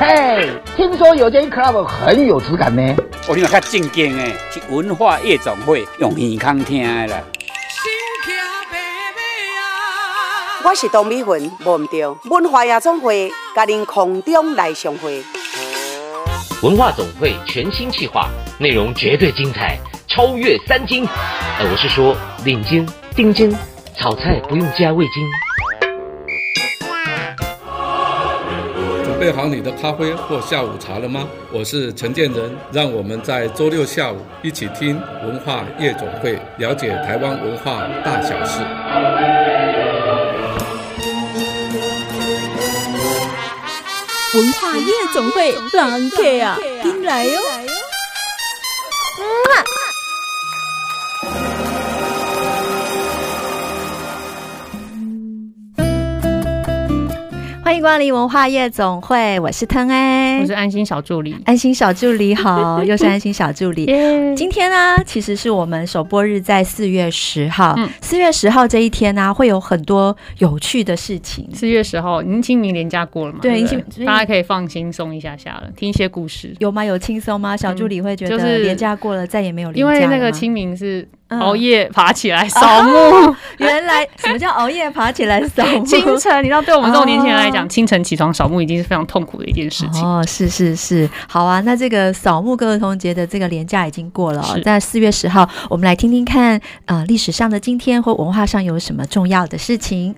[0.00, 2.96] 嘿，听说有间 club 很有质感呢。
[3.28, 7.22] 我听较正经诶，是文化夜总会用耳康听的啦。
[10.64, 15.22] 我是董美云，忘唔掉文化夜总会，甲您空中来相会。
[16.62, 19.78] 文化总会全新企划，内容绝对精彩，
[20.08, 21.06] 超越三金。
[21.58, 23.54] 呃，我是说领金、丁金，
[23.98, 25.30] 炒菜不用加味精。
[29.20, 31.28] 备好你的咖啡或下午茶了吗？
[31.52, 38.60] 我是陈建仁，让我们在周六下午一起听文化夜总会，了解台湾文化大小事。
[44.32, 47.38] 文化夜总会，狼客啊，进来哟！
[57.70, 63.86] 欢迎光临文化夜总会，我是腾哎，我是安心小助理，安心小助理好， 又是安心小助理。
[64.34, 67.76] 今天呢，其实是我们首播日，在四月十号。
[68.00, 71.48] 四、嗯、月十号这一天呢、啊，会有很多有趣的事情。
[71.54, 73.38] 四月十号，您清明连假过了吗？
[73.40, 73.62] 对，
[74.04, 76.52] 大家可以放轻松一下下了，听一些故事。
[76.58, 76.84] 有吗？
[76.84, 77.56] 有轻松吗？
[77.56, 79.72] 小助理会觉得连假过了，再也没有。
[79.74, 81.08] 因为那个清明是。
[81.38, 85.84] 熬夜爬起来扫墓、哦， 原来什么叫熬夜爬起来扫墓？
[85.86, 90.04] 清晨，你知道，对我们这种年轻人来讲、哦，清晨起床扫墓已经是非常痛苦的一件事情。
[90.04, 91.60] 哦，是是是，好啊。
[91.60, 100.14] 那这个扫墓各儿童节的这个连假已经过了、哦，在四月十号，我们来听听看啊，历、呃、史上的今天或文化上有什么重要的事情。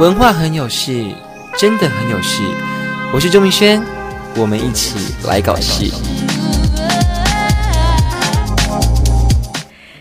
[0.00, 1.04] 文化很有事，
[1.58, 2.42] 真的很有事。
[3.12, 3.82] 我是周明轩，
[4.36, 5.90] 我们一起来搞事。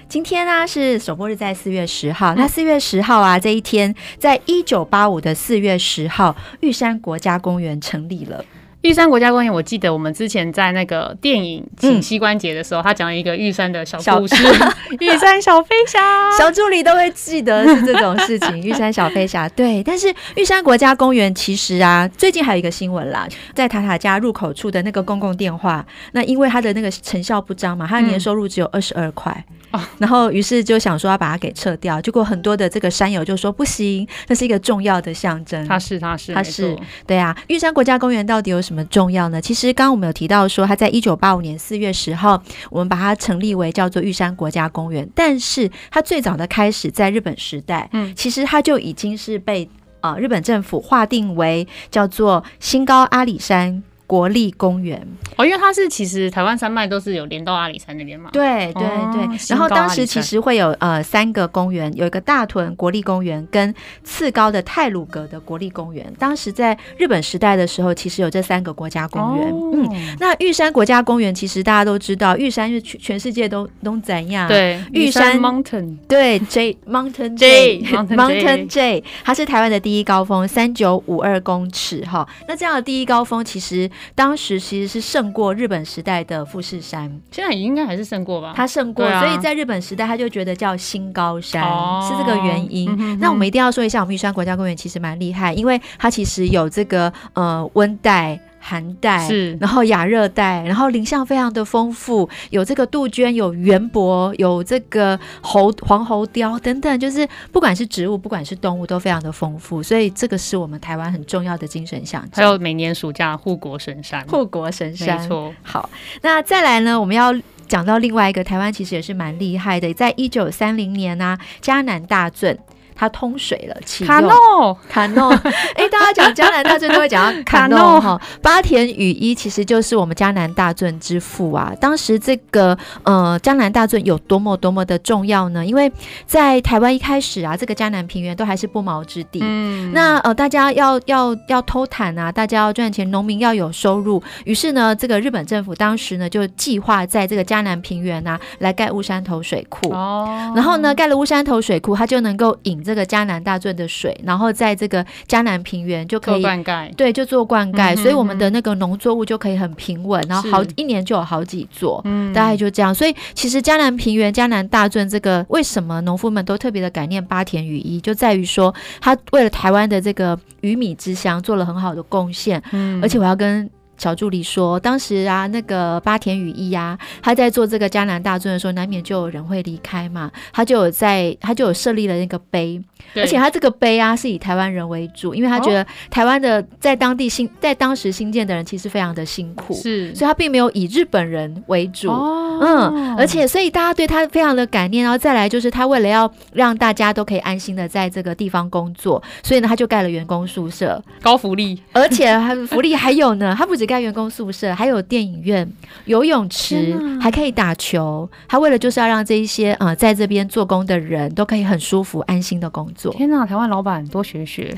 [0.09, 2.33] 今天呢、啊、是首播日，在四月十号。
[2.36, 8.44] 那四月十号啊，这一天，在一九八五的四月十号，玉山国家公园成立了。
[8.81, 14.35] 玉山国家公园，我记得我们之前在那个电影《请膝关节》的时候，嗯、他讲了一个玉山的小故事，
[15.01, 16.00] 玉山小飞侠，
[16.38, 18.62] 小助理都会记得是这种事情。
[18.62, 19.84] 玉山小飞侠， 对。
[19.84, 29.35] 但是玉山国家公园其实啊，最近还有一个新闻啦，在塔塔家入口处的那个公共电话，那因为它的那个成效不彰嘛，它的年收入只有二十二块。
[29.50, 29.56] 嗯
[30.00, 35.66] 然后，于是就想说要把它给撤掉，结果很多的这个山友就说不行，那是一个重要的象征。
[35.67, 37.35] 它是，它是，它是，对啊。
[37.47, 39.41] 玉山国家公园到底有什么重要呢？
[39.41, 45.07] 其实刚刚我们有提到说，它在一九八五年四月十号，我们把它成立为叫做玉山国家公园。
[45.13, 49.67] 但是它最早的开始在日本时代，嗯，其实它就已经是被
[50.00, 53.83] 啊、呃、日本政府划定为叫做新高阿里山。
[54.07, 58.29] 国立公园哦，因为它是其实台湾山脉都是有连到阿里山那边嘛。
[58.31, 63.75] 对对对、哦，然后当时其实会有呃三个公园，有一个大屯国立公园跟
[64.06, 66.12] 次高的泰鲁阁的国立公园。
[66.18, 69.51] 当时在日本时代的时候，其实有这三个国家公园。
[69.51, 74.47] 哦、嗯，那玉山国家公园其实大家都知道，玉山是全全世界都都怎样？
[74.47, 82.25] 对，玉山 Mountain 对 J Mountain J Mountain J，它是台湾的第一高峰，三九五二公尺哈。
[82.47, 83.89] 那这样的第一高峰其实。
[84.16, 88.53] 当时其实是胜过日本时代的富士山，现在应该还是胜过吧？
[88.56, 93.18] 它胜过、啊，所以在日本时代他就觉得叫新高山，哦、是这个原因、嗯。
[93.19, 98.40] 那我们一定要说一下，我们玉山国家公园其实蛮厉害，因为它其实有这个呃温带。
[98.67, 112.31] 寒带是，然后亚热带，然后林相非常的丰富，有这个杜鹃，有圆柏，有这个猴黄喉貂等等，就是不管是植物，不管是动物，都非常的丰富，所以这个是我们台湾很重要的精神象征。
[112.33, 115.53] 还有每年暑假护国神山，护国神山，没错。
[115.63, 115.89] 好，
[116.22, 117.33] 那再来呢，我们要
[117.69, 122.59] 讲到另外一个台湾，其实也是蛮厉害的，在一九三零年呢、啊，嘉南大圳。
[122.97, 123.78] 它通水了，
[124.08, 125.52] 卡诺卡诺，哎、
[125.85, 128.19] 欸，大家讲江南大圳都会讲到 卡诺哈。
[128.41, 131.72] 八田雨衣其实就是我们江南大圳之父啊。
[131.80, 135.63] 当时这个呃江南大圳有多么多么的重要呢？
[135.63, 135.91] 因为
[136.25, 139.41] 在台湾一开始啊，这个江南平原都还是不毛之地。
[139.44, 144.24] 嗯，那呃大家要要要偷坦啊，大家要赚钱，农民要有收入。
[144.45, 149.92] 于是呢，这个日本政府当时呢就计划在这个江南平原啊来盖乌山头水库。
[149.92, 152.87] 哦，然后呢盖了乌山头水库，它就能够引。
[152.88, 162.95] 这个加南大圳的水，然后在这个加南平原就可以灌溉，对，就做灌溉，嗯，所以我们的那个农作物就可以很平稳，然后好一年就有好几座，嗯，大概就这样。
[162.95, 173.69] 所以其实加南平原、加南大圳这个，为什么农夫们都特别的感念八田雨衣，就在于说他为了台湾的这个鱼米之乡做了很好的贡献，嗯，而且我要跟。
[173.97, 182.79] 小助理说，当时啊，那个八田羽一呀，他在做这个嘉南大尊的时候，难免就有人会离开嘛，他就有在，他就有设立了那个碑，
[183.15, 203.87] 而且他这个碑啊是以台湾人为主，因为他觉得台湾的在当地新在当时新建的人其实非常的辛苦，是，所以他并没有以日本人为主，哦、嗯，而且所以大家对他非常的感念，然后再来就是他为了要让大家都可以安心的在这个地方工作，所以呢他就盖了员工宿舍，高福利，而且还福利还有呢，他不止。
[203.88, 205.68] 盖员工宿舍，还有电影院、
[206.06, 208.30] 游泳池，还可以打球。
[208.48, 213.12] 他为了就是要让这一些呃在这边做工的人都可以很舒服、安心的工作。
[213.13, 214.75] 天哪，台湾老板多学学。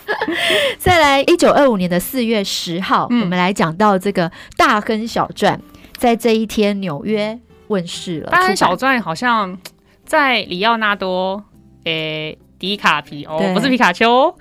[0.78, 5.58] 再来，一九二五年的四月十号，嗯、我们来讲到这个《大亨小传》
[5.98, 8.28] 在这一天纽约问世了。
[8.30, 9.58] 《大亨小传》好像
[10.04, 11.42] 在里奥纳多
[11.84, 12.30] 诶。
[12.30, 14.34] 欸迪卡皮欧、哦、不是皮卡丘，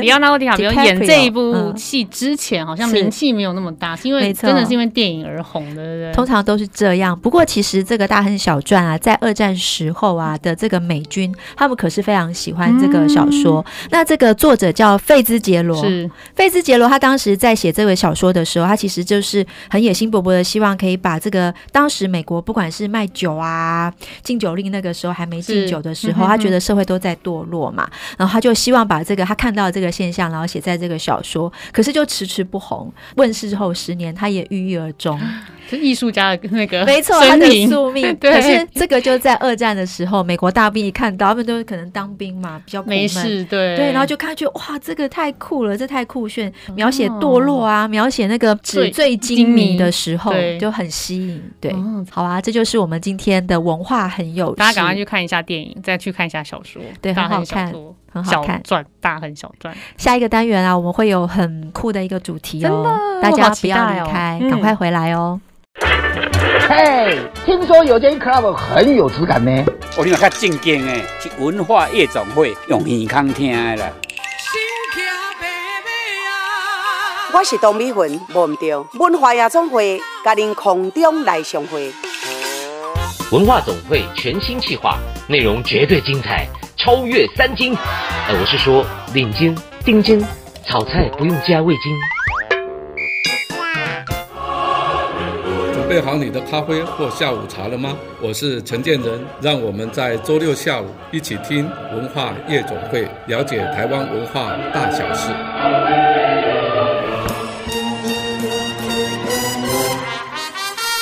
[0.00, 6.12] 里奥纳多·迪卡皮欧演这一部戏之前，好像名气没有那么大，是，是因为真的是因为电影而红的，对不对？
[6.12, 7.16] 通常都是这样。
[7.18, 13.64] 不过其实这个《大亨小传》啊，在二战时候啊的这个美军，他们可是非常喜欢这个小说。
[13.84, 16.88] 嗯、那这个作者叫费兹杰罗，是费兹杰罗。
[16.88, 23.92] 他当时在写这个小说的时候，他其实就是很野心勃勃的，希望可以把这个当时美国不管是卖酒啊、
[24.24, 27.59] 禁酒令那个时候还没禁酒的时候，嗯、哼哼他觉得社会都在堕落。
[27.60, 32.92] 我嘛，然后他就希望把这个他看到的这个现象，然后写在这个小说，可是就迟迟不红。
[33.16, 35.20] 问世后十年，他也郁郁而终。
[35.76, 38.14] 是艺术家的那个，没错，他的宿命。
[38.16, 43.76] 对，可是这个就在二战的时候，美国大兵一看到，他们都可能当兵嘛，比较没事，对。
[43.76, 51.42] 对，然后就看就哇，这个太酷了，这太酷炫，描写堕落啊，描写那个纸醉金迷的时候，就很吸引。
[51.60, 51.74] 对，
[52.10, 57.72] 好啊，这就是我们今天的文化很有，大家赶快去看一下电影，再去看一下小说，对，很好看，
[58.12, 59.74] 很好看，赚大很小赚。
[59.96, 65.40] 下一个单元啊，我们会有很酷的一个主题哦，大家不要离开，赶快回来哦。
[66.68, 69.64] 嘿，听说有间 club 很有质感呢。
[69.96, 73.90] 我另外较正经诶，是文化夜总会，用耳孔听的啦。
[77.32, 81.92] 我是董美云，忘唔掉文化夜总会，甲您空中来相会。
[83.30, 86.46] 文化总会全新企划，内容绝对精彩，
[86.76, 87.74] 超越三金。
[88.28, 90.24] 呃，我是说领金、丁金、
[90.66, 91.92] 炒菜不用加味精。
[95.90, 97.98] 备好你的咖啡或下午茶了吗？
[98.22, 105.32] 我是陈建仁，让我们在周六下午一起听文化夜总会，了解台湾文化大小事。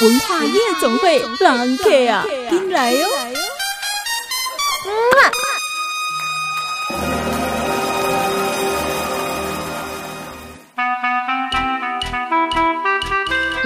[0.00, 3.06] 文化夜总会，狼客啊，进来哟！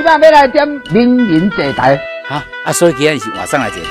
[0.03, 1.97] 今晚要来点名人坐台，
[2.29, 2.35] 好
[2.65, 3.91] 啊，所以今天是晚上来坐台。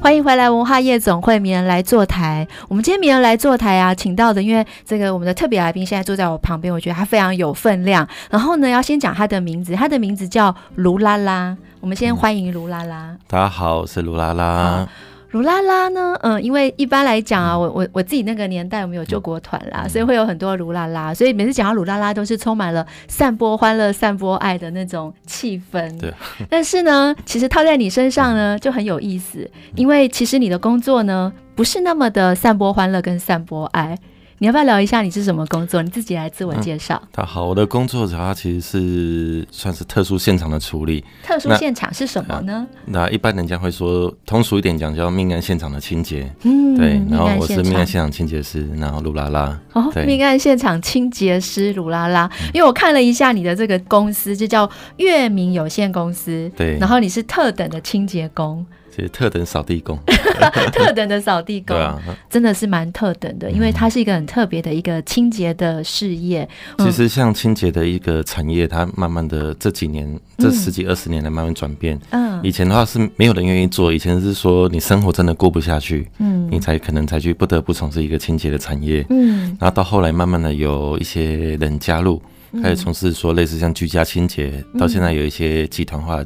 [0.00, 2.44] 欢迎回来，文化夜总会，名人来坐台。
[2.66, 8.04] 我们今天名人来坐台啊，请到的，因为这个我们的特别来宾现在坐在我旁边，我觉得他非常有分量。
[8.28, 11.56] 然后呢，要先讲他的名字，他的名字叫卢拉拉。
[11.78, 13.04] 我们先欢迎卢拉拉。
[13.12, 14.88] 嗯、大家好，我是卢拉拉。
[15.32, 16.14] 卢拉拉呢？
[16.22, 25.98] 嗯，因为一般来讲啊，我我我自己那个年代，我们有救国团啦，所以会有很多鲁拉拉，所以每次讲到鲁拉拉，都是充满了散播欢乐、散播爱的那种气氛。
[25.98, 26.12] 对。
[26.50, 33.98] 但是呢，其实套在你身上呢，就很有意思，因为其实你的工作呢，不是那么的散播欢乐跟散播爱。
[34.42, 35.80] 你要不要聊一下你是什么工作？
[35.84, 37.00] 你自己来自我介绍。
[37.14, 41.04] 嗯、好，我的工作主要其实是算是特殊现场的处理。
[41.22, 42.66] 特殊现场是什么呢？
[42.86, 46.28] 那，那一般人家会说，通俗一点讲叫命案现场的清洁。
[46.42, 47.00] 嗯，对。
[47.08, 49.56] 然后我是命案现场清洁师，然后鲁拉拉。
[49.74, 52.28] 哦，命案现场清洁师鲁拉拉。
[52.52, 56.50] 因为我看了一下你的这个公司，就叫月明有限公司。
[56.56, 56.76] 对。
[56.80, 58.66] 然后你是特等的清洁工。
[58.94, 59.98] 是特等扫地工，
[60.72, 66.48] 特等的扫地工，对啊，真的是蛮特等的，因为它是一个很特别的一个清洁的事业。
[66.78, 71.98] 其实像清洁的一个产业，它慢慢的这几年，这十几二十年来慢慢转变。
[72.10, 79.04] 嗯，以前的话是没有人愿意做，以前是说你生活真的过不下去，嗯，你才可能才去不得不从事一个清洁的产业。
[79.10, 82.20] 嗯，然后到后来慢慢的有一些人加入，
[82.62, 86.22] 开始从事说类似像居家清洁，到现在有一些集团化。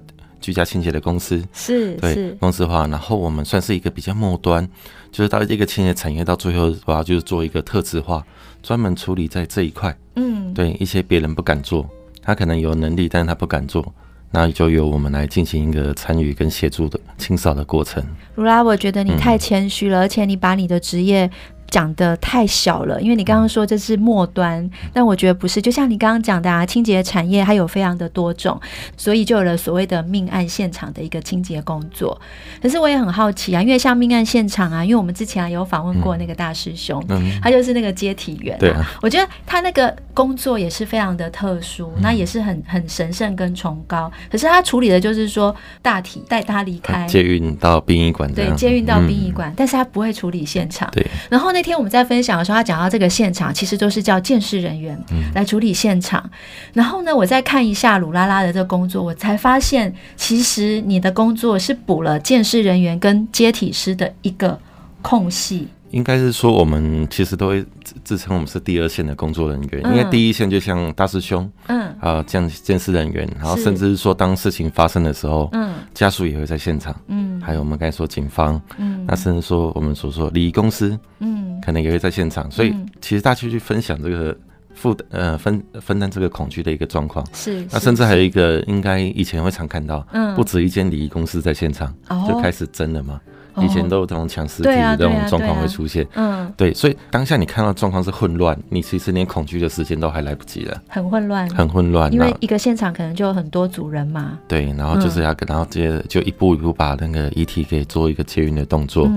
[0.46, 4.64] 居家清洁的公司是对是公司化，然后我们算是一个比较末端，
[5.10, 8.24] 就是到一个清洁产业到最后的话，就是做一个特质化，
[8.62, 9.92] 专门处理在这一块。
[10.14, 11.84] 嗯，对一些别人不敢做，
[12.22, 13.92] 他可能有能力，但是他不敢做，
[14.30, 18.00] 那就由我们来进行一个参与跟协助的清扫的过程。
[18.36, 21.28] 如拉，我觉得你太谦虚了，嗯、而且你把你的职业。
[21.68, 25.60] 讲的太小了，因为你刚刚说这是末端，但我觉得不是。
[25.60, 28.60] 就像你刚刚讲的啊，清洁产业它有非常的多种，
[28.96, 32.20] 所以就有了所谓的命案现场的一个清洁工作。
[32.62, 38.60] 可是我也很好奇啊，因为像命案现场啊，因为我们之前啊有访问过那个大师兄，嗯、他就是那个接体员、啊。
[38.60, 44.08] 对、啊，我觉得他那个工作也是非常的特殊，那也是很很神圣跟崇高。
[44.30, 50.88] 可是他处理的就是说大体带他离开，接运到殡仪馆，对，接运到殡仪馆，但是他不会处理现场。
[50.92, 51.55] 对，然后。
[51.56, 54.94] 那天我们在分享的时候，他讲到这个现场其实都是叫见识人员
[55.34, 56.22] 来处理现场。
[56.24, 56.30] 嗯、
[56.74, 64.60] 然后呢，我再看一下鲁拉拉的这个工作，我才发现其实你的工作是补了见识人员跟接体师的一个
[65.00, 65.66] 空隙。
[65.96, 67.64] 应该是说，我们其实都会
[68.04, 84.36] 自称我们是第二线的工作人员，嗯、因为第一线就像大师兄，嗯，啊，这样监视人员，然后甚至是说当事情发生的时候，嗯，家属也会在现场，嗯，还有我们刚才说警方，嗯，那甚至说我们所说礼仪公司，嗯，可能也会在现场，所以其实大家去分享这个
[84.74, 91.94] 负呃分分担这个恐惧的一个状况，是，那甚至还有一个应该以前会常看到，嗯，不止一间礼仪公司在现场，
[92.28, 93.18] 就开始争了嘛。
[93.62, 109.10] 以前都有这种抢尸体的这种状况会出现，嗯，对，所以当下你看到状况是混乱，你其实连恐惧的时间都还来不及了，很混乱，很混乱，因为一个现场可能就有很多组人嘛，对，然后就是要，然后接着就一步一步把那个遗体给做一个接运的动作，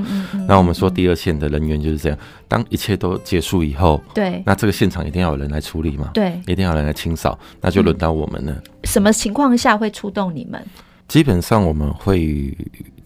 [0.48, 2.18] 那我们说第二线的人员就是这样，
[2.48, 8.56] 当一切都结束以后，对，那这个现场一定要有人来处理嘛，对，一定要有人来清扫，那就轮到我们了。
[8.86, 10.64] 什么情况下会出动你们？
[11.08, 12.56] 基本上我们会。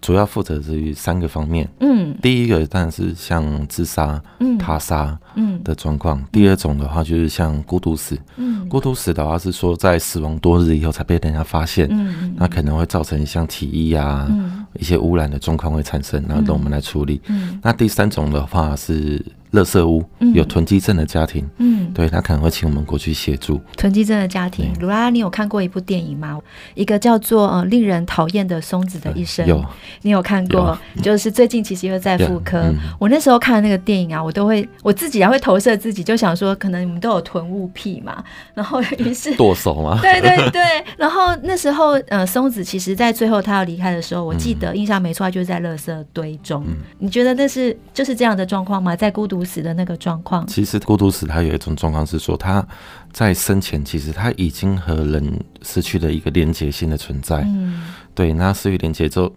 [0.04, 1.66] 主要负责于三个方面。
[1.80, 6.22] 嗯，第一个当然是像自杀、嗯、他杀嗯的状况。
[6.30, 8.20] 第二种的话就是像孤独死。
[8.36, 11.88] 嗯，孤独死的话是说在死亡多日以后才被人家发现。
[11.90, 17.22] 嗯，那可能会造成像体液啊、嗯、一些污染的状况会产生，然后等我们来处理。
[17.28, 19.26] 嗯，那第三种的话是。
[19.54, 24.74] 垃圾屋有囤积症的家庭，嗯，对，他可能会请我们过去协助囤积症的家庭。
[24.82, 26.40] 卢拉拉，你有看过一部电影吗？
[26.74, 29.64] 一个叫做《呃令人讨厌的松子的一生》，有，
[30.02, 30.76] 你有看过？
[31.04, 32.74] 就是最近其实又在妇科。
[32.98, 38.24] 我那时候看那个电影啊，我都会我自己还会投射自己，就想说，可能你们都有囤物癖嘛，
[38.56, 40.62] 然后于是 剁手嘛， 对对对。
[40.98, 46.66] 然后那时候，呃，松子其实在最后他要离开的时候，我记得印象没错，他就是在垃圾堆中。
[46.98, 48.96] 你觉得那是就是这样的状况吗？
[48.96, 49.43] 在孤独。
[49.44, 52.66] 死的那个状况，其实孤独死它有一种状况是说，他
[53.12, 57.42] 在生前其实他已经和人失去了一个连接性的存在。
[57.42, 57.84] 嗯，
[58.16, 59.34] 对，那失去连接之后，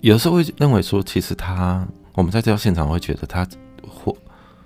[0.00, 3.46] 有时候会认为说，其实他我们在这条现场会觉得他
[3.88, 4.16] 活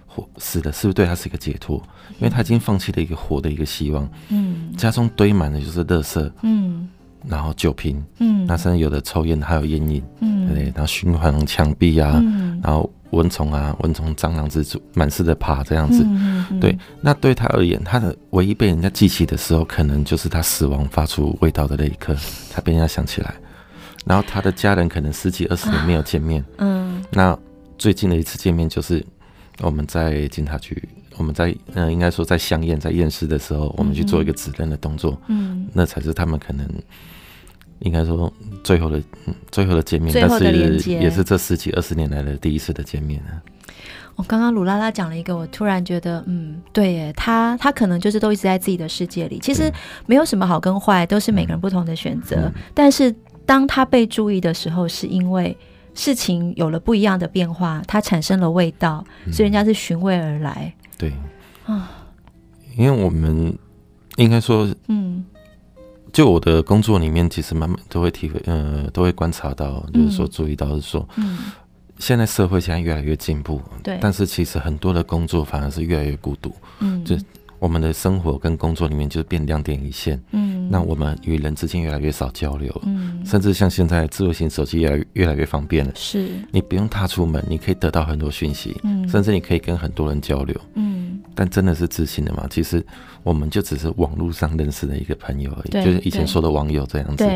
[0.07, 1.77] 活死的是不是对他是一个解脱？
[2.19, 4.09] 因为他已经放弃了一个活的一个希望。
[4.29, 6.33] 嗯，家中堆满的就是垃圾。
[6.43, 6.89] 嗯，
[7.27, 8.05] 然后酒瓶。
[8.19, 10.03] 嗯，那甚至有的抽烟还有烟瘾。
[10.21, 12.91] 嗯，对，然后循环墙壁啊，嗯、然后。
[13.13, 16.05] 蚊虫啊，蚊虫、蟑螂、蜘蛛满室的爬，这样子。
[16.05, 22.15] 嗯嗯、对，那对他而言，他的唯一被人家记起的时候，可能就是他死亡发出味道的那一刻，
[22.53, 23.35] 他被人家想起来。
[24.05, 26.43] 然后他的家人可能十几二十年没有见面。
[26.43, 27.03] 啊、嗯。
[27.11, 27.37] 那
[27.79, 29.03] 最近的一次见面，就是
[29.63, 30.87] 我们在警察局，
[31.19, 35.21] 我们在嗯、呃，应该说在相验、在验尸的时候，我们去做一个指认的动作。
[35.27, 35.69] 嗯。
[35.75, 36.67] 那才是他们可能。
[37.81, 38.33] 应该说
[38.65, 39.01] 最后的，
[39.53, 43.31] 最后的见面，但是也是这十几二十年来的第一次的见面呢。
[44.17, 49.73] 我刚刚鲁拉拉讲了一个，我突然觉得，嗯，对耶，他他可能就是都一直在自己的世界里，其实
[50.07, 52.37] 没有什么好跟坏，都是每个人不同的选择。
[52.47, 53.15] 嗯、但是
[53.47, 55.57] 当他被注意的时候，是因为
[55.95, 60.75] 事情有了不一样的变化，他产生了味道，所以人家是寻味而来。
[60.83, 61.15] 嗯、对。
[61.65, 61.89] 啊，
[62.77, 63.57] 因为我们
[64.17, 65.25] 应该说，嗯。
[66.11, 71.39] 就我的工作里面，其实慢慢都会体会，呃，都会观察到，就是说注意到是说，嗯，
[71.99, 76.51] 现在社会现在越来越进步，对，但是其实很多的工作反而是越来越孤独，
[76.81, 77.15] 嗯，就
[77.59, 92.47] 我们的生活跟工作里面就是变两点一线，嗯，那我们与人之间越来越少交流，嗯，甚至像现在智慧型手机越来越来越方便了，是，你不用踏出门，你可以得到很多讯息，嗯，甚至你可以跟很多人交流，嗯，但真的是自信的吗？
[92.51, 92.85] 其实。
[93.25, 97.29] 我们就只是网络上认识的一个朋友而已，就是以前说的网友这样子。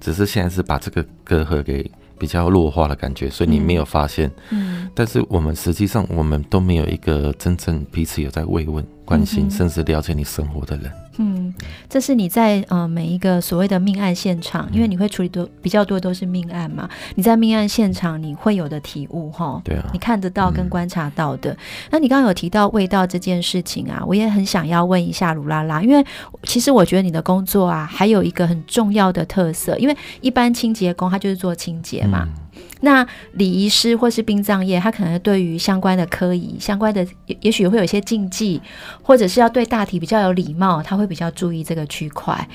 [0.00, 4.30] 只是现在是把这个隔阂给比较弱化的感觉，所以你没有发现。
[4.50, 4.88] 嗯。
[4.94, 10.90] 但是我们实际上我们都没有一个真正彼此有在慰问，关心，嗯、甚至了解你生活的人。
[11.18, 11.54] 嗯，
[11.88, 21.52] 这是你在呃每一个所谓的命案现场，因为你会处理多比较多都是命案嘛，你在命案现场你会有的体悟哈，对啊，你看得到跟观察到的。
[21.52, 21.56] 嗯、
[21.92, 26.04] 那你刚刚有提到味道这件事情啊，我也很想要问一下卢拉拉，因为
[26.42, 32.24] 其实我觉得你的工作啊，还有一个很重要的特色，因为一般清洁工他就是做清洁嘛。
[32.26, 32.43] 嗯
[32.80, 38.60] 那礼仪师或是殡葬业，他可能对于相关的科仪、相关的也也许会有一些禁忌，
[39.02, 42.48] 或者是要对大体比较有礼貌，他会比较注意这个区块。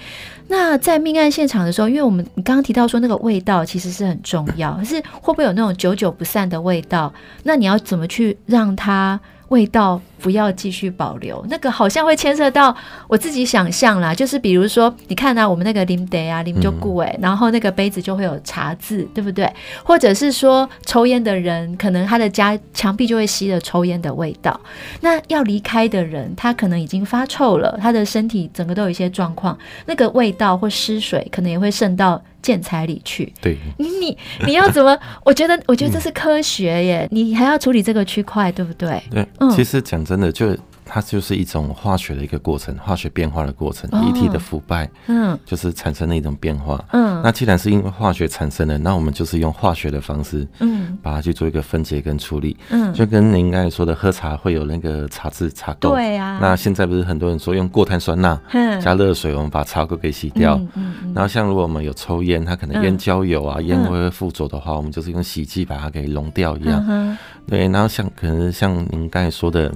[0.48, 7.12] 那在命案现场的时候，因为我们你刚刚提到说那个味道其实是很重要，可是会不会有那种久久不散的味道？
[7.44, 12.76] 那你要怎么去让它味道不要继续保留，那个好像会牵涉到
[13.08, 19.52] 我自己想象啦，就是比如说，你看啊，我们那个啉茶啊，林就顾哎，然后那个杯子就会有茶渍，对不对？
[19.84, 24.60] 或者是说，抽烟的人可能他的家墙壁就会吸了抽烟的味道。
[25.02, 33.32] 那要离开的人，他可能已经发臭了，他的身体整个都有一些状况，那个味道或湿水可能也会渗到建材里去。
[33.42, 34.98] 对，你你你要怎么？
[35.24, 39.02] 我觉得我觉得这是科学耶，你还要处理这个区块，对不对？
[39.12, 40.58] 对，嗯，其实讲真的就。
[40.92, 47.22] 它就是一种化学的一个过程，化学变化的过程，遗体的腐败，嗯，就是产生的一种变化，嗯。
[47.22, 56.40] 那既然是因为化学产生的，那我们就是用化学的方式，嗯，把它去做一个分解跟处理，嗯，就跟您刚才说的，喝茶会有那个茶渍茶垢，对啊。
[56.42, 58.42] 那现在不是很多人说用过碳酸钠
[58.82, 61.14] 加热水，我们把茶垢给洗掉，嗯嗯。
[61.14, 67.68] 然后像如果我们有抽烟，它可能烟焦油啊，烟灰会附着的话，我们就是用洗剂把它给溶掉一样，对。
[67.68, 69.72] 然后像可能像您刚才说的。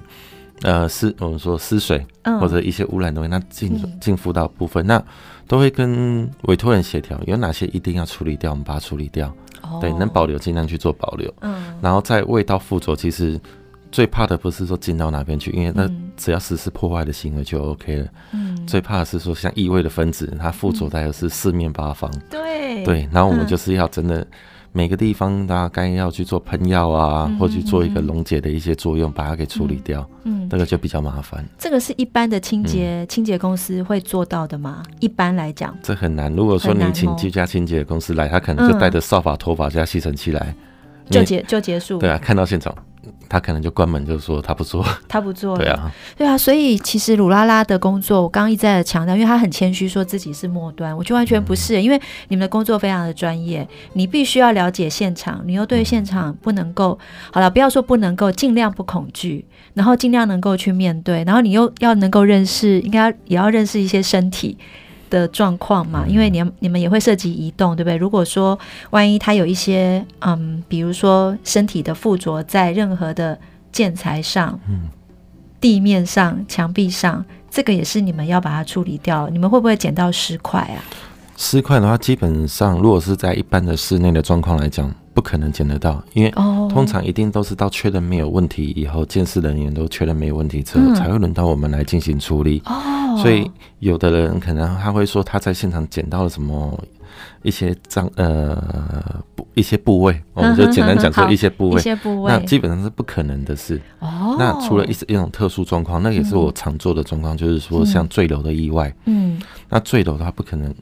[0.61, 2.05] 呃，湿我们说湿水
[2.39, 5.03] 或者一些污染东西，那进进辅导部分，那
[5.47, 9.27] 都会跟委托人协调，有哪些一定要处理掉，我们把它处理掉。
[9.61, 11.33] 哦、对，能保留尽量去做保留。
[11.41, 13.39] 嗯，然后在味道附着，其实
[13.91, 18.07] 最怕的不是说进到哪边去，因为那只要实施破坏的行为就 OK 了。
[18.31, 22.09] 嗯，最怕的是说像异味的分子，它附着在的是四面八方。
[22.29, 24.25] 对对，然后我们就是要真的。
[24.75, 30.03] 每个地方大概要去做喷药啊，嗯、或去做一个溶解的一些作用，把它给处理掉。
[30.23, 31.45] 嗯，那个就比较麻烦。
[31.59, 34.81] 这个是一般的清洁、嗯、清洁公司会做到的吗？
[34.99, 36.33] 一般来讲，这很难。
[36.33, 40.55] 如果说你请居家清洁公司来，他可能就带着扫把、拖把加吸尘器来，
[41.07, 41.99] 就结就结束。
[41.99, 42.75] 对啊，看到现场。
[43.27, 45.57] 他可能就关门，就说他不做， 他不做。
[45.57, 56.97] 对啊，对啊，所以其实鲁拉拉的工作，我刚刚一再的强调，因为他很谦虚，说自己是末端，我就完全不是，因为你们的工作非常的专业，你必须要了解现场，你又对现场不能够，
[57.31, 64.57] 好了，不要说不能够，尽量不恐惧，然后尽量能够去面对，然后你又要能够认识，应该也要认识一些身体。
[65.13, 67.95] 的状况嘛，因为你你们也会涉及移动，对不对？
[67.95, 68.57] 如果说
[68.89, 73.37] 万一他有一些嗯，比如说身体的附着在任何的
[73.71, 74.89] 建材上、嗯、
[75.61, 79.29] 地面上、墙壁上，这个也是你们要把它处理掉。
[79.29, 80.81] 你们会不会捡到尸块啊？
[81.37, 86.31] 尸块的话，基本上如果是在一般的室内的状况来讲，不可能捡得到，因为
[86.69, 92.61] 通常一定都是到确认没有问题以后，鉴识人员都确认没有问题之后，嗯、才会轮到我们来进行处理。
[92.65, 92.73] 哦，
[93.17, 93.49] 所以
[93.79, 96.77] 有的人可能他会说他在现场捡到了什么
[97.41, 98.57] 一些脏呃
[99.53, 103.79] 一些部位，我们就简单讲说一些部位，一些部位，那基本上是不可能的事。
[103.99, 108.93] 哦，那除了一一种特殊状况，那也是我常做的状况，就是说像坠楼的意外。
[109.05, 110.73] 嗯，那坠楼的话不可能。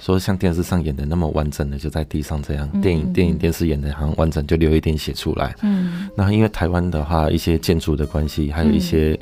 [0.00, 5.54] 说像电视上演的那么完整的就在地上这样，嗯、电影电影电视演的好像完整就流一点血出来。
[5.62, 9.16] 嗯，那因为台湾的话，一些建筑的关系，还有一些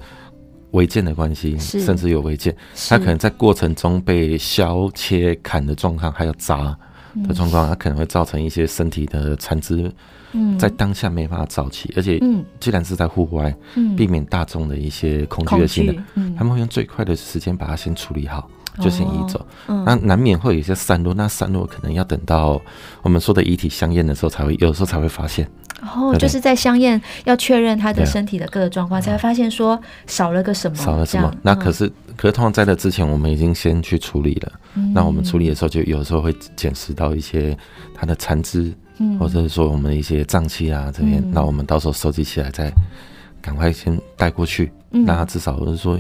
[0.73, 2.55] 违建的关系，嗯、甚至有违建，
[2.89, 6.77] 它可能在过程中被削切砍的状况，还有砸
[7.27, 9.93] 的状况，它可能会造成一些身体的残肢，
[10.59, 12.21] 在当下没办法早期，而且
[12.59, 13.55] 既然是在户外，
[13.97, 16.01] 避免大众的一些恐惧的心理，
[16.37, 18.51] 他们会用最快的时间把它先处理好。
[18.81, 19.45] 就先移走，
[19.85, 22.61] 那难免会有一些散落，那散落可能要等到
[23.03, 25.47] 我们说的遗体相验的时候才会，有时候才会发现。
[25.83, 31.29] 哦，就是在相验要确认他的身体的各个状况，才会发现说少了个什么，少了什么。
[31.35, 34.53] 嗯、那可是，可是通常在这之前，我们已经先去处理了。
[34.75, 37.57] 嗯、那我们处理的时候，就有时候会捡拾到一些
[37.93, 42.73] 他的残肢，嗯、或者是说我们的一些脏器啊这边，嗯、那我们到时候收集起来，再
[43.41, 45.99] 赶快先带过去，嗯、那至少就是说。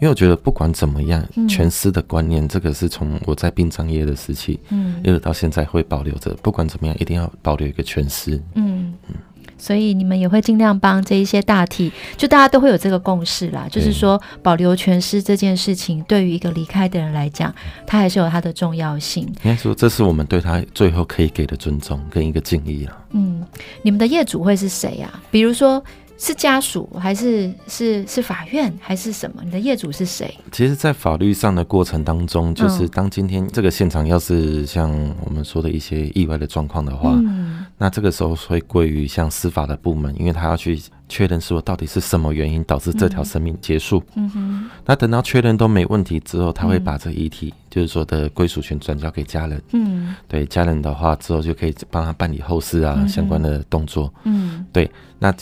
[0.00, 6.34] 因为我觉得不管怎么样，全尸的观念，这个是从我在殡葬业的时期，嗯，一直到现在会保留着。
[6.42, 8.36] 不管怎么样，一定要保留一个全尸。
[8.54, 9.14] 嗯嗯，
[9.56, 17.54] 所以你们也会尽量帮这一些大体，就大家都会有这个共识啦，就是说保留全尸这件事情，对于一个离开的人来讲，
[17.86, 19.22] 他还是有它的重要性。
[19.22, 22.98] 应该说，这是我们对他最后可以给的尊重跟一个敬意啊。
[23.12, 23.42] 嗯，
[23.82, 25.08] 你们的业主会是谁呀？
[25.30, 25.82] 比如说。
[26.16, 29.42] 是家属还是是是法院还是什么？
[29.44, 30.32] 你的业主是谁？
[30.52, 34.90] 其实，在法律上的过程当中，就是当今天这个现场要是像
[35.24, 44.02] 我们说的一些意外的状况的话，嗯，那这个时候会归于像司法的部门，因为他要去确认说到底是什么原因导致这条生命结束。
[44.14, 44.70] 嗯哼。
[44.86, 49.60] 那等到确认都没问题之后，他会把这遗体，就是说的归属权转交给家人。
[49.72, 50.14] 嗯。
[50.28, 54.12] 对家人的话，之后就可以帮他办理后事啊相关的动作。
[54.22, 54.64] 嗯。
[54.72, 55.34] 对，那。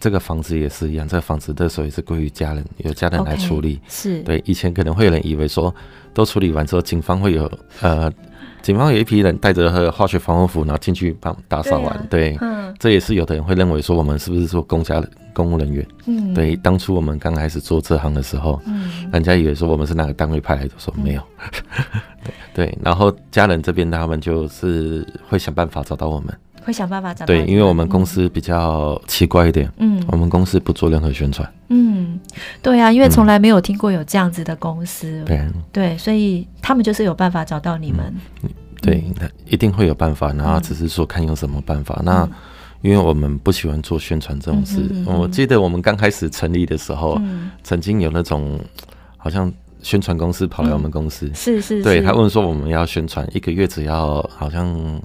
[0.00, 3.76] 这个房子也是一样，这个房子的时候也是归于家人，由家人来处理。
[3.76, 5.72] Okay, 是对，以前可能会有人以为说，
[6.14, 7.50] 都处理完之后，警方会有
[7.82, 8.10] 呃，
[8.62, 12.06] 警方有一批人带着化学防护服，然后进去帮打扫完。
[12.08, 15.86] 对，啊、对，嗯，这也是有的人会认为说，我们是不是说公家公务人员？
[16.06, 21.22] 嗯，对，当初我们刚开始做这行的时候，嗯，人家以为说我们是哪个单位派来的，说没有。
[21.42, 22.00] 嗯、
[22.54, 26.34] 对，然后家人这边他们就是会想办法找到我们。
[26.64, 32.18] 会想办法找到对，因为我们公司比较奇怪一点，嗯，我们公司不做任何宣传，嗯，
[32.62, 38.50] 对呀、啊，因为从来没有听过有这样子的公司，对、嗯，对，所以他们就是有办法找到你们，嗯、
[38.82, 41.96] 对，那一定会有办法，然后只是说看用什么办法。
[42.00, 42.28] 嗯、那
[42.82, 48.60] 因为我们不喜欢做宣传这种事，嗯、我记得我们刚开始成立的时候，嗯、曾经有那种
[49.16, 55.00] 好像宣传公司跑来我们公司，嗯、是是，是，对他问说我们要宣传一个月只要好像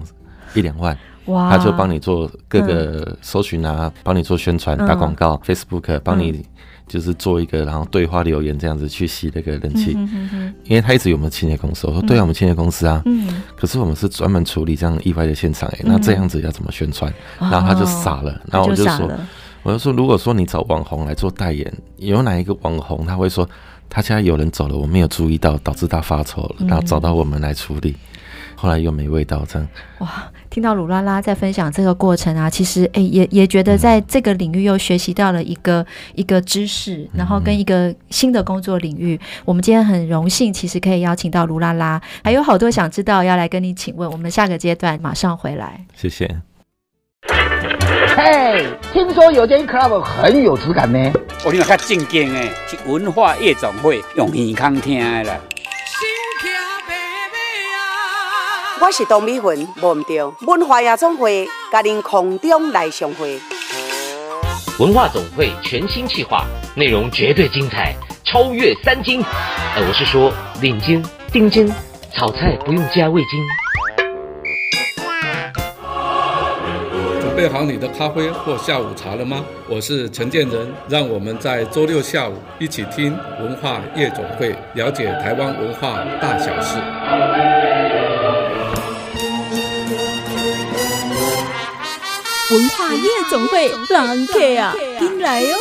[0.54, 0.96] 一两万。
[1.26, 6.44] 哇他就帮你做各个搜寻啊，帮、嗯、你做宣传、打广告、嗯、，Facebook 帮你
[6.86, 9.92] 就是做一个，然后对话留言这样子去吸那个人气。
[9.96, 11.86] 嗯、哼哼因为他一直有没有清洁公司？
[11.88, 13.02] 我说对啊，我们清洁公司啊。
[13.06, 13.42] 嗯。
[13.56, 17.12] 可是我们是专门处理这样意外的现场哎、欸，那这样子要怎么宣传？
[17.40, 18.40] 嗯、然后他就傻了。
[18.50, 19.14] 然后我就说，就
[19.64, 23.48] 我就说，如果说你找网红来做代言，有哪一个网红他会说
[23.90, 27.96] 他家有人走了，我没有注意到，导致他发愁了，然后找到我们来处理。
[28.56, 30.08] 后来又没味道，这样哇！
[30.48, 39.14] 听到鲁拉拉在分享这个过程啊，其实哎、欸，也也觉得在这个领域又学习到了一个、嗯、一个知识，然后跟一个新的工作领域。
[39.16, 44.10] 嗯、我们今天很荣幸，其实可以邀请到鲁拉拉，还有好多想知道要来跟你请问。
[44.10, 46.40] 我们下个阶段马上回来，谢谢。
[48.16, 51.12] 嘿，听说有间 club 很有质感呢，
[51.44, 55.38] 我听较正经诶，是文化夜总会用耳康听的啦。
[58.78, 63.40] 我是董美云，忘唔掉文化夜总会，甲您空中来相会。
[64.78, 69.22] 文化总会全新企划，内容绝对精彩，超越三金。
[69.74, 71.72] 呃，我是说领金、丁金，
[72.12, 73.42] 炒菜不用加味精。
[77.20, 79.42] 准备好你的咖啡或下午茶了吗？
[79.70, 86.78] 我是陈建仁，让我们在周六下午一起听文化夜总会，了解台湾文化大小事。
[92.48, 95.56] 文化夜总会，狼客啊，进来哟！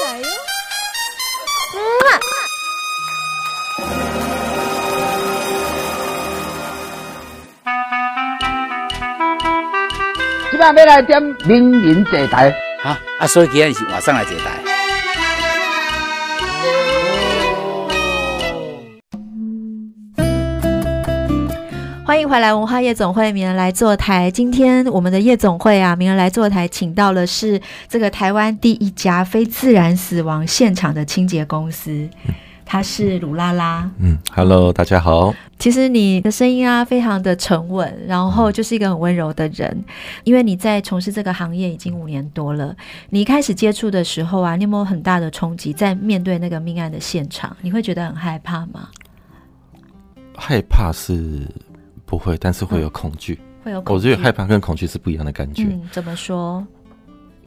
[10.52, 14.65] 今晚要来点名人坐台，啊啊，所以今天是晚上来坐台。
[22.26, 24.32] 迎回来，文化夜总会，名人来坐台。
[24.32, 32.10] 今天我们的夜总会啊，名人来坐台，请到的是这个台湾第一家非自然死亡现场的清洁公司，
[32.66, 33.88] 他是鲁拉拉。
[34.00, 35.36] 嗯，Hello，大家好。
[35.60, 39.86] 其实你的声音啊，非常的沉稳，然后就是一个很温柔的人。
[40.24, 42.76] 因为你在从事这个行业已经五年多了，
[43.12, 45.72] 你一开始接触的时候啊，你有没有很大的冲击？
[45.72, 48.90] 在面对那个命案的现场，你会觉得很害怕吗？
[50.36, 51.48] 害怕是。
[52.06, 53.40] 不会，但是会有恐惧。
[53.64, 55.64] 会有恐惧，我觉得害怕跟恐惧是不一样的感觉。
[55.64, 56.66] 嗯，怎么说？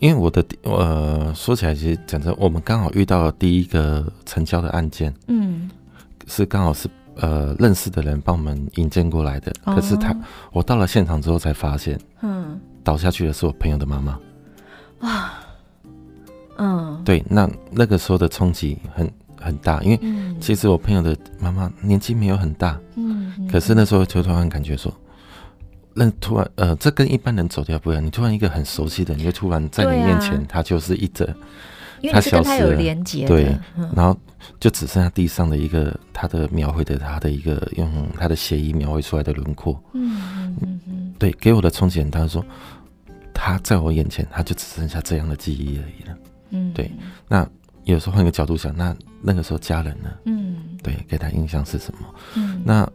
[0.00, 5.14] 因为我的呃，说起来其实讲真，我们刚好遇到了第一个成交的案件。
[5.26, 5.70] 嗯，
[6.26, 9.52] 是刚好是呃认识的人帮我们引荐过来的。
[9.64, 10.14] 哦、可是他，
[10.52, 14.18] 我到了现场之后才发现，嗯，倒下去的是我朋友的妈妈。
[15.00, 15.32] 哇，
[16.56, 19.08] 嗯，对，那那个时候的冲击很。
[19.40, 20.00] 很大，因为
[20.40, 23.07] 其实我朋友的妈妈年纪没有很大，嗯，
[23.50, 24.92] 可是那时候就突然感觉说，
[25.94, 31.34] 那突然呃，这跟一般人走掉不一样，你突然一个很熟悉的，你就突然在你面前，他就是一者，
[32.12, 32.76] 他消失了，
[33.26, 33.58] 对，
[33.94, 34.16] 然后
[34.60, 42.44] 就只剩下地上的一个他的描绘的他的一个用他的血衣描绘出来的轮廓，嗯嗯嗯，对，给我的冲击很大，说
[43.32, 46.18] 他在我眼前，他就只剩下这样的记忆而已了，
[46.50, 46.90] 嗯，对，
[47.28, 47.48] 那。
[47.84, 50.10] 有时候换个角度想，那那个时候家人呢？
[50.26, 52.00] 嗯，对，给他印象是什么？
[52.34, 52.86] 嗯，那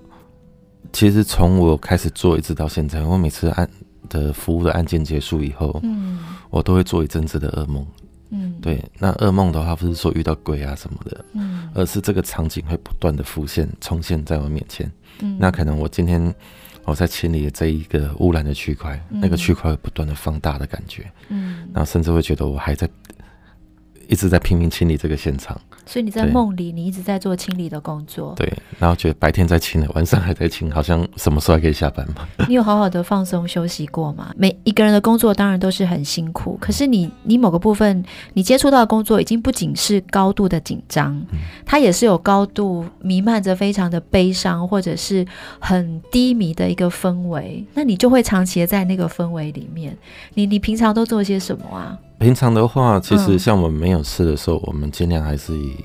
[0.91, 3.67] 其实从我开始做一直到现在，我每次案
[4.09, 6.19] 的服务的案件结束以后，嗯，
[6.49, 7.85] 我都会做一阵子的噩梦，
[8.29, 8.83] 嗯，对。
[8.99, 14.91] 那噩梦的话，不是说遇到鬼啊什么的，嗯，而是这个场景会不断的浮现、重现在我面前。
[15.19, 16.33] 嗯，那可能我今天
[16.85, 22.87] 我在清理这一个污染的区块，嗯、那个区块会不断的放大的感觉，嗯，然后甚至会觉得我还在
[24.07, 25.59] 一直在拼命清理这个现场。
[25.85, 28.33] 所以你在梦里，你一直在做清理的工作。
[28.37, 32.25] 对，然后觉得白天在清了，晚上还在清，好像什么时候还可以下班嘛？
[32.47, 34.33] 你有好好的放松休息过吗？
[34.37, 38.01] 每一个人的工作当然都是很辛苦，可是你你某个部分
[38.33, 45.25] 你接触到的工作已经不仅是高度的紧张，嗯，它也是有高度弥漫着非常的悲伤或者是
[45.59, 49.97] 很低迷的一个氛围，那你就会长期的在那个氛围里面。
[50.35, 51.99] 你你平常都做些什么啊？
[52.23, 55.75] 平常的话，其实像我们没有事的时候，嗯、我们尽量还是以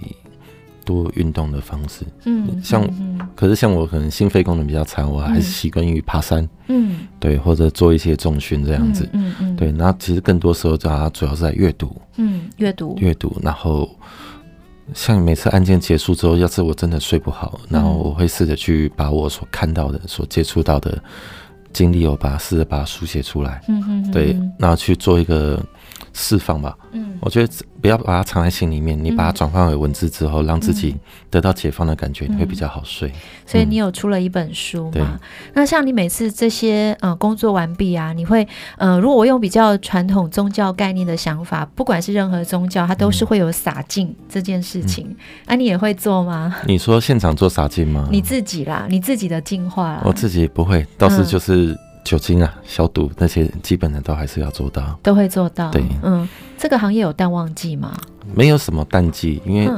[0.85, 2.05] 多运动的方式。
[2.25, 6.49] 嗯，像、嗯、可是像我可能心肺功能比较差，我还是习惯于爬山。
[6.69, 9.07] 嗯，对，或者做一些重训这样子。
[9.13, 9.73] 嗯嗯，嗯，对。
[9.73, 11.95] 然后其实更多时候，它主要是在阅读。
[12.17, 12.95] 嗯，阅读。
[12.99, 13.37] 阅读。
[13.43, 13.91] 然后
[14.95, 21.03] 像每次案件结束之后，要是我真的睡不好，然后我会试着去把我所看到的、所接触到的
[21.73, 23.61] 经历，我把它试着把它书写出来。
[23.69, 24.11] 嗯嗯。
[24.11, 25.61] 对，然后去做一个。
[26.13, 30.97] 释放吧，嗯，我觉得不要把它藏在心里面，你把它转换为文字之后，让自己
[31.31, 33.13] 得到解放的感觉，你会比较好睡。
[33.47, 35.19] 所以你有出了一本书吗？
[35.55, 45.17] 那像你每次这些呃工作完毕啊，你会呃，如果我用比较传统宗教概念的想法，不管是任何宗教，它都是会有洒净这件事情，
[45.47, 46.57] 啊，你也会做吗？
[46.67, 48.09] 你说现场做洒净吗？
[48.13, 50.03] 你自己啦，你自己的净化啦。
[50.05, 51.77] 我自己不会，倒是就是。
[52.09, 55.71] 酒精啊，消毒那些基本的都还是要做到，都会做到。
[55.71, 57.95] 对，嗯，这个行业有淡旺季吗？
[58.35, 59.71] 没有什么淡季，因为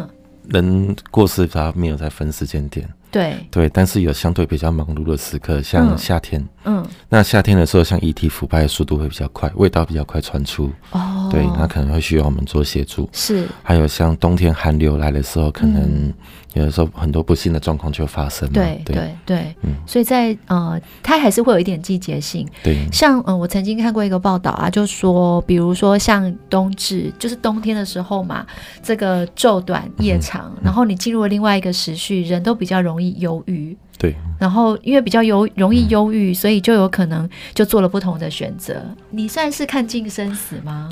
[0.48, 2.88] 人过世他没有在分时间点。
[3.10, 3.34] 对。
[3.50, 6.59] 对，但是有相对比较忙碌的时刻，像夏天，嗯，
[7.08, 10.70] 那夏天的时候，像遗体腐败的速度会比较快，味道比较快传出。
[10.90, 13.08] 哦，对，那可能会需要我们做协助。
[13.12, 15.82] 是，还有像冬天寒流来的时候，可能。
[15.82, 16.14] 嗯
[16.54, 18.52] 有的时候很多不幸的状况就发生了。
[18.52, 22.44] 对对对，嗯，所以在呃，它还是会有一点季节性。
[22.60, 28.44] 对，像嗯、呃，我曾经看过一个报道啊，就说，比如说像冬至，就是冬天的时候嘛，
[28.82, 33.76] 这个昼短夜长，嗯、然后你进入了另外一个时序，人都比较容易忧郁。
[34.00, 38.82] 对，然后因为比较忧容易忧郁，所以就有可能就做了不同的选择。
[39.10, 40.88] 你算是看尽生死吗？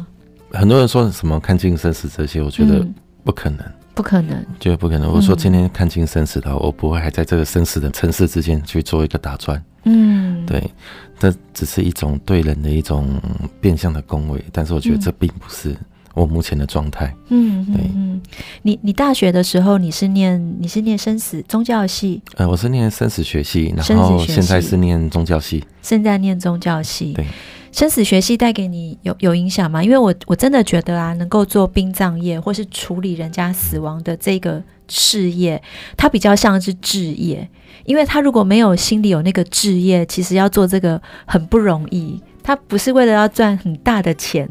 [0.52, 2.86] 很多人说什么看尽生死这些，我觉得
[3.24, 3.58] 不可能。
[3.60, 5.12] 嗯不可能，绝对不可能。
[5.12, 9.60] 我说今天看尽生死的话，嗯，我不会还在这个生死的城市之间去做一个打转。
[9.86, 10.70] 嗯，对，
[11.18, 13.20] 这只是一种对人的一种
[13.60, 15.76] 变相的恭维，但是我觉得这并不是
[16.18, 17.14] 我目前的状态。
[17.28, 17.82] 嗯，对。
[17.94, 18.20] 嗯，
[18.62, 22.20] 你你大学的时候你是念你是念生死宗教系？
[22.36, 25.64] 呃，我是念生死学系，然后现在是念宗教系。
[25.82, 27.24] 现在念宗教系，对。
[27.70, 29.84] 生死学系带给你有有影响吗？
[29.84, 35.62] 因为我我真的觉得啊，能够做殡葬业或是处理人家死亡的这个事业，
[35.96, 37.48] 它比较像是置业。
[37.84, 42.20] 因为他如果没有心里有那个置业，其实要做这个很不容易。
[42.42, 44.46] 他不是为了要赚很大的钱。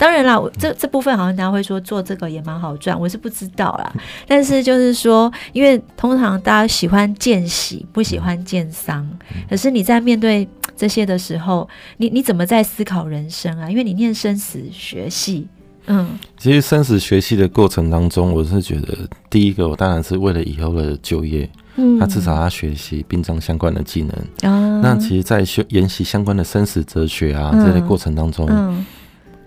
[0.00, 3.92] 当然啦，我这这部分好像大家会说做这个也蛮好赚，我是不知道啦。
[4.26, 9.06] 但是就是说，因为通常大家喜欢见喜，不喜欢见丧。
[9.50, 13.68] 可是你在面对这些的时候，你你怎么在思考人生啊？
[13.68, 15.46] 因为你念生死学系，
[15.84, 18.96] 嗯，其实生死学系的过程当中，我是觉得
[19.28, 24.80] 第一个，我当然是为了以后的就业，嗯，他至少要学习殡葬相关的技能啊。
[24.82, 28.86] 那其实，在学研习相关的生死哲学啊，这些过程当中，嗯。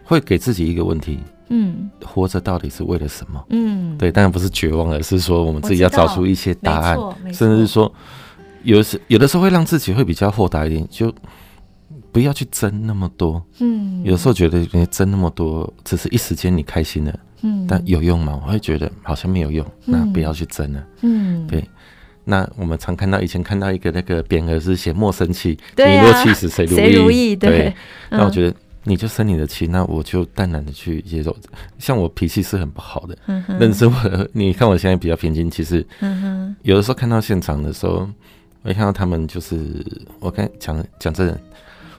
[0.04, 3.42] 嗯会给自己一个问题，嗯，活着到底是为了什么？
[3.52, 6.98] 嗯，对，当然不是绝望，而是说我们自己要找出一些答案，
[7.32, 7.90] 甚至是说，
[8.64, 11.14] 有时有的时候会让自己会比较豁达一点，就
[12.12, 13.42] 不要去争那么多。
[13.60, 18.38] 嗯，有的时候觉得你争那么多，只是一时间你开心了，嗯，但有用吗？
[18.46, 20.84] 我会觉得好像没有用，那不要去争了。
[21.02, 21.64] 嗯，对。
[22.26, 27.36] 那我们常看到以前看到一个那个匾额是写“莫生气，你若气死谁如意”，谁如意？
[27.36, 27.74] 对，
[28.10, 28.56] 那我觉得。
[28.84, 31.36] 你就生你的气，那我就淡然的去接受。
[31.78, 33.94] 像我脾气是很不好的，嗯、认识我，
[34.34, 35.50] 你看我现在比较平静。
[35.50, 35.86] 其实，
[36.64, 38.08] 有的时候看到现场的时候，
[38.62, 39.86] 我看到他们就是，
[40.20, 41.40] 我跟讲讲真的，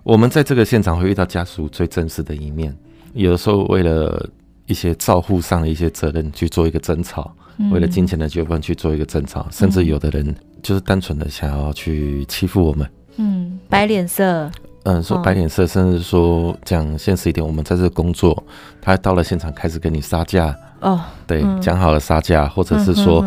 [0.03, 2.77] 我们在这个现场会遇到家属最真实的一面。
[3.15, 4.29] 有的时候为了
[4.67, 14.51] 一些照护上的一些责任去做一个争吵，嗯、为了金钱的纠纷去做一个争吵，甚至有的人就是单纯的想要去欺负我们，嗯，摆脸色。
[14.85, 18.43] 嗯，说白脸色，甚至说讲现实一点，我们在这工作，
[18.81, 20.55] 他到了现场开始跟你杀价。
[20.81, 23.25] 哦，对，讲、嗯、好了杀价，或者是说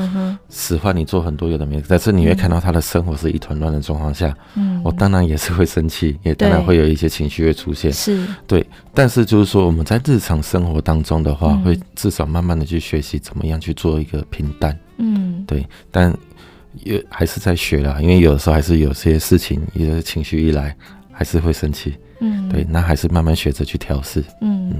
[0.47, 8.23] 使唤你做很多有的没的，但是你会看到他的生活是一团乱的状况下，嗯，我当然也是会生气，也当然会有一些情绪会出现，是。
[8.45, 16.15] 对，但是就是说我们在日常生活当中的话，嗯、会至少慢慢的去学习怎么样去做一个平淡，嗯，对，但
[16.83, 20.75] 也还是在学啦，因为有的时候还是有些事情，有些情绪一来
[21.17, 21.95] 还是会生气。
[22.19, 24.23] 嗯，对，那还是慢慢学着去调试。
[24.41, 24.71] 嗯，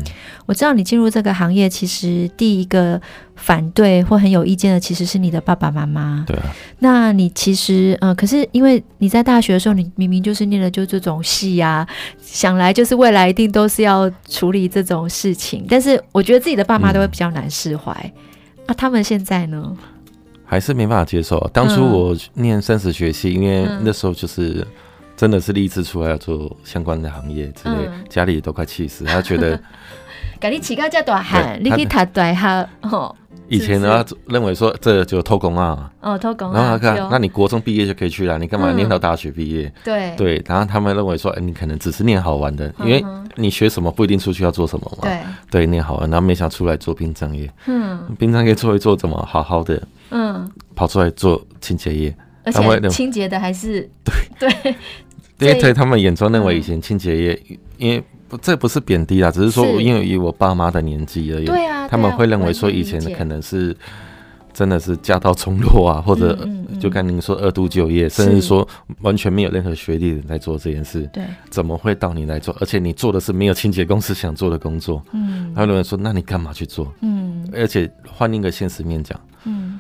[0.46, 3.00] 我知道你进入这个行业，其实第一个
[3.36, 6.24] 反对或很有意见的，其实是你的爸爸妈妈。
[6.28, 6.44] 对啊。
[6.80, 11.88] 那你其实，呃，可是因为你在大学的时候，你明明就是念的就这种戏啊，
[12.22, 15.66] 想来就是未来一定都是要处理这种事情。
[15.68, 17.94] 但是我觉得自己的爸妈都会比较难释怀。
[18.66, 19.76] 那、嗯啊、他们现在呢？
[20.44, 21.40] 还是没办法接受。
[21.54, 24.66] 当初我念生死学系，嗯、因为那时候就是。
[25.18, 29.04] 真的是立志出来要做相关的行业之类，嗯、家里都快气死。
[29.04, 29.60] 他觉得，
[30.40, 33.14] 给你起个这大汉，你去读大学哦。
[33.50, 35.90] 以前呢，认为说这就偷工啊。
[36.02, 36.54] 哦，偷工。
[36.54, 39.74] 然后他看，那你国中毕业就可以去了，你干嘛念到大学毕业？
[39.84, 40.44] 对、嗯、对。
[40.46, 43.04] 然后他们认为说，哎，你可能只是念好玩的，因为
[43.36, 45.04] 你学什么不一定出去要做什么嘛。
[45.04, 47.50] 对对，念好玩，然后没想出来做殡葬业。
[47.66, 48.16] 嗯。
[48.20, 49.82] 殡葬业做一做，怎么好好的？
[50.12, 50.48] 嗯。
[50.76, 53.90] 跑出来做清洁业，而且清洁的还是
[54.38, 54.76] 对 对。
[55.40, 57.42] 因为在他们眼中认为以前清洁业，
[57.78, 61.46] 因为不这不是贬低啊，只是说因为以我爸妈的年纪而已。
[61.46, 63.76] 对啊，他们会认为说以前可能是
[64.52, 66.38] 真的是家道中落啊，或者
[66.80, 68.68] 就跟您说二度就业，甚至说
[69.02, 71.08] 完全没有任何学历的人在做这件事。
[71.14, 72.56] 对，怎么会到你来做？
[72.60, 75.04] 而且你做的是没有清洁公司想做的工作。
[75.12, 76.92] 嗯，他有人说那你干嘛去做？
[77.02, 79.80] 嗯，而且换另一个现实面讲，嗯。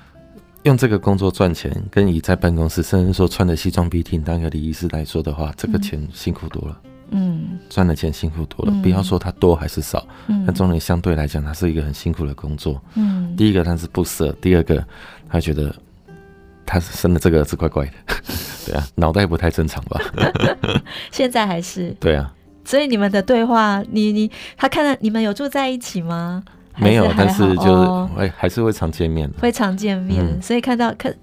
[0.67, 6.77] 用这个工作赚钱，跟你在办公室，甚至说穿着西装笔挺当个礼仪师来说的话，这个钱辛苦多了。
[7.11, 8.73] 嗯，赚的钱辛苦多了。
[8.83, 10.05] 不要说它多还是少，
[10.45, 12.81] 那中年相对来讲，它是一个很辛苦的工作。
[12.95, 14.85] 嗯，第一个他是不舍，第二个
[15.29, 15.73] 他觉得
[16.65, 17.91] 他生的这个儿子怪怪的，
[18.67, 20.01] 对啊，脑袋不太正常吧？
[21.11, 22.33] 现在还是对啊。
[22.65, 26.43] 所以你们的对话，你你他看到你们有住在一起吗？
[26.77, 27.85] 没有，但是就是
[28.15, 31.13] 会还是会常见面，会常见面，嗯、所以看到看，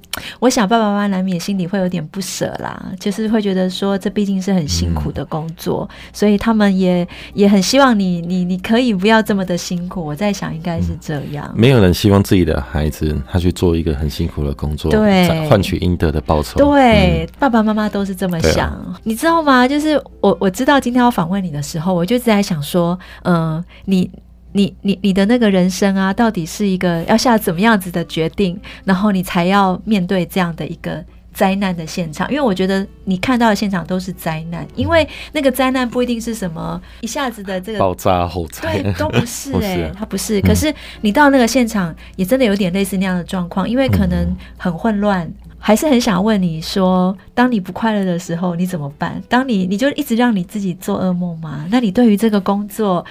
[0.41, 10.05] 我想爸爸妈妈难免心里会有点不舍啦，就是会觉得说这毕竟是很辛苦的工作，嗯、所以他们也也很希望你你你可以不要这么的辛苦。
[10.05, 16.59] 我在想应该是这样、嗯，没有人希望自己的孩子他去做一个很辛苦的工作，对，换取应得的报酬。
[16.59, 19.67] 对，嗯、爸爸妈妈都是这么想，啊、你知道吗？
[19.69, 24.11] 就是我我知道今天要访问你的时候，我就一直在想说，嗯、呃，你。
[24.57, 32.31] 你你你的那个人生啊，到底是一个要下怎么样子的决定，然后你才要面对这样的一个灾难的现场？
[32.31, 40.41] 因为我觉得你看到的现场都是灾难，因为那个灾难不一定是什么一下子的这个爆炸后灾，对，都不是哎、 欸，它不是。
[40.43, 49.21] 可是你到那个现场，也真的有点类似那样的状况，因为可能很混乱，还是很想问你说，当你不快乐的时候，你怎么办？
[49.29, 51.67] 当你你就一直让你自己做噩梦吗？
[51.73, 53.05] 那你对于这个工作？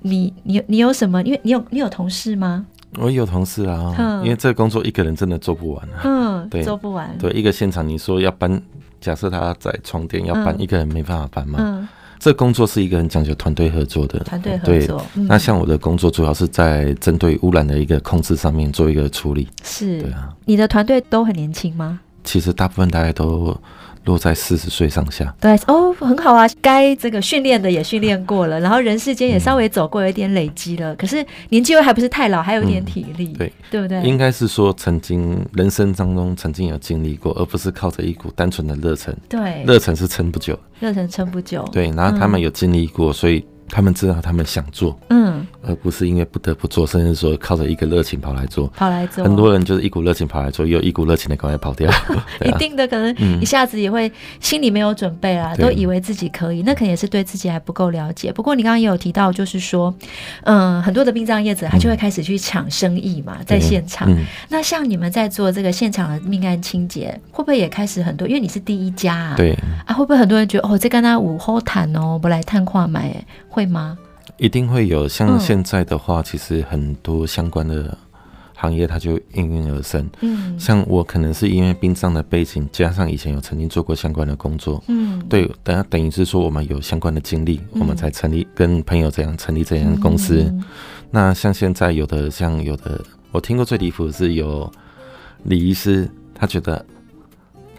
[0.00, 1.22] 你你你有什么？
[1.22, 2.66] 因为你有你有同事吗？
[2.98, 6.00] 我有同事啊，嗯、因为这个工作一个人真的做不完啊。
[6.02, 7.16] 嗯，对，做不完。
[7.18, 8.60] 对，一个现场你说要搬，
[9.00, 11.58] 假设他在床垫要搬，一个人没办法搬嘛。
[11.60, 11.86] 嗯，
[12.18, 14.18] 这工作是一个很讲究团队合作的。
[14.20, 14.98] 团队合作。
[15.14, 19.46] 对，那像我的工作主要是在针对污染的一个控制上面做一个处理。
[19.62, 20.02] 是。
[20.02, 20.34] 对啊。
[20.44, 22.00] 你的团队都很年轻吗？
[22.24, 23.56] 其实大部分大家都。
[24.04, 26.46] 落在四十岁上下，对哦，很好啊。
[26.60, 30.92] 该这个训练的也训练过了，然后人世间也稍微走过，有一点累积了。
[30.92, 34.02] 嗯、可是年纪又还不是太老，还有一点体力，嗯、对对不对？
[34.02, 39.16] 应该是说曾经人生当中曾经有经历过，而不是靠着一股单纯的热忱。
[39.28, 41.68] 对，热忱是撑不久，热忱撑不久。
[41.72, 43.44] 对，然后他们有经历过，嗯、所以。
[43.70, 49.22] 他们知道他们想做，嗯，而不是因为不得不做，甚至说靠着一个热情跑来做，跑来做。
[49.24, 51.90] 很多人就是一股热情跑来做，又一股热情的赶快跑掉。
[52.44, 58.32] 一定的，可能一下子也会心里没有准备啊，都以为自己可以，那可能也是对自己还不够了解。
[58.32, 59.94] 不过你刚刚也有提到，就是说，
[60.42, 64.08] 嗯，很多的殡葬业者他就会开始去抢生意嘛，在现场。
[64.48, 68.26] 那像你们在做这个现场的命案清洁，会不会也开始很多？
[68.26, 69.52] 因为你是第一家啊，对
[69.86, 73.24] 啊，会不会很多人觉得哦，这跟他午后谈哦，不来探话买哎？
[73.50, 73.98] 会吗？
[74.38, 75.06] 一定会有。
[75.06, 77.96] 像现在的话，其实很多相关的
[78.54, 80.08] 行业它就应运而生。
[80.20, 84.82] 嗯，像我可能是因为殡葬的背景，加上以前有曾经做过相关的工作。
[84.86, 90.50] 嗯，对，等下等于是说我们有相关的经历，我们才成立跟朋友这样成立这样的公司。
[91.10, 94.70] 那像现在有的，像有的，我听过最离谱的是有
[95.42, 96.86] 李医师，他觉得。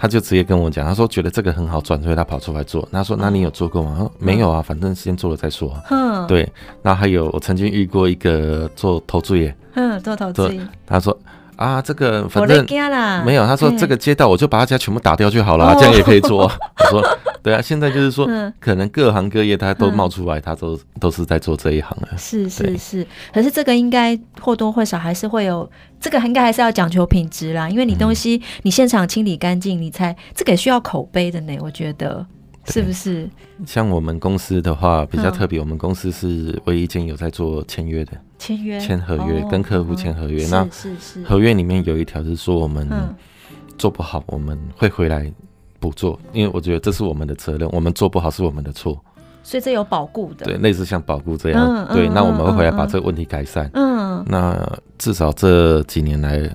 [0.01, 2.89] 他就直接跟我讲，他说觉得这个很好赚，所以他跑出来做。
[2.91, 6.51] 他说：“那你有做过吗？”他说：“没有啊，反正先做了再说。”嗯，对。
[6.81, 11.15] 那还有我曾经遇过一个做投资业，嗯，做投资，他说。
[11.62, 12.65] 啊，这个反正
[13.24, 13.45] 没有。
[13.45, 16.43] 他说这个街道，我就把他家全部打掉就好了，这样也可以做。
[16.50, 18.28] 我说对啊，现在就是说，
[18.59, 22.18] 可能各行各业他都冒出来，他都都是在做这一行的。
[22.18, 32.26] 是是是，可是这个应该或多或少还是会有，这个应该还是要讲求品质啦，因为你东西你现场清理干净，你才这个也需要口碑的呢，我觉得。
[32.68, 33.28] 是不是？
[33.66, 38.79] 像我们公司的话比较特别，我们公司是唯一一间有在做签约的，签约。
[38.79, 40.47] 签合约，跟客户签合约。
[40.47, 40.67] 那
[41.23, 42.89] 合约里面有一条是说，我们
[43.77, 45.31] 做不好，我们会回来
[45.79, 48.99] 补做，因为我觉得这是我们的责任，我们做不好是我们的错，
[49.43, 53.69] 所以这有保固的，对，类似像保固这样，对，那我们会回来把这个问题改善。
[53.75, 54.57] 嗯，那
[54.97, 56.49] 至少这几年来，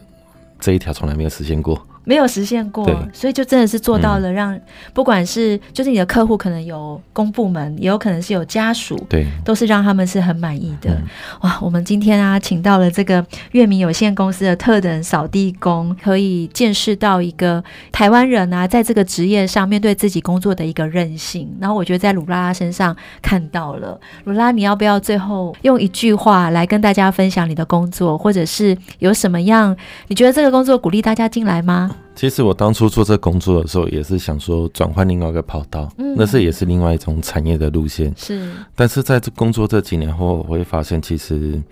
[0.58, 1.80] 这一条从来没有实现过。
[2.08, 4.56] 没有实现过，所以就真的是做到了，让
[4.94, 10.96] 不管是就是你的客户可能有公部门，也有可能是有家属，对，都是让他们是很满意的。
[11.40, 21.52] 哇，我们今天啊，请到了这个月明有限公司的特等扫地工，可以见识到一个台湾人啊，在这个职业上面对自己工作的一个韧性。
[21.60, 29.76] 然后我觉得在鲁拉拉身上看到了，鲁拉，你要不要最后用一句话来跟大家分享你的工作，或者是有什么样
[30.06, 31.95] 你觉得这个工作鼓励大家进来吗？
[32.14, 38.12] 其实我当初做这工作的时候，也是想说转换另外一个跑道，嗯，那是也是另外一种产业的路线。
[38.16, 41.62] 是，但是在这工作这几年后，我会发现，其实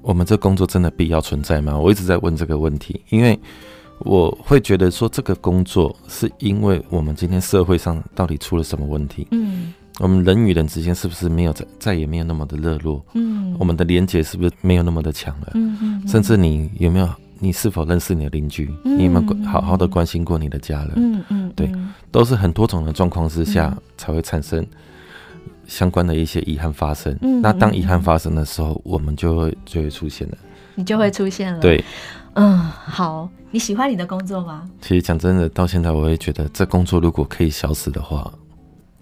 [0.00, 1.78] 我们这工作真的必要存在吗？
[1.78, 3.38] 我一直在问这个问题，因为
[3.98, 9.26] 我会觉得说，这个工作是因为我们今天社会上到底出了什么问题？
[9.30, 13.04] 嗯，我们人与人之间是不是没有再再也没有那么的热络？
[13.12, 15.50] 嗯，我们的连接是不是没有那么的强了？
[15.52, 17.06] 嗯嗯，甚至你有没有？
[17.42, 18.70] 你是否认识你的邻居？
[18.84, 20.92] 嗯、你有没有好好的关心过你的家人？
[20.96, 21.72] 嗯嗯，嗯对，
[22.12, 24.64] 都是很多种的状况之下才会产生
[25.66, 27.16] 相关的一些遗憾发生。
[27.22, 30.36] 嗯、那当遗憾发生的时候，我们就会就会出现了。
[30.74, 31.58] 你就会出现了。
[31.60, 31.82] 对，
[32.34, 34.68] 嗯，好，你喜欢你的工作吗？
[34.80, 38.30] 其实讲真的，到现在我也觉得，这工作如果可以消失的话，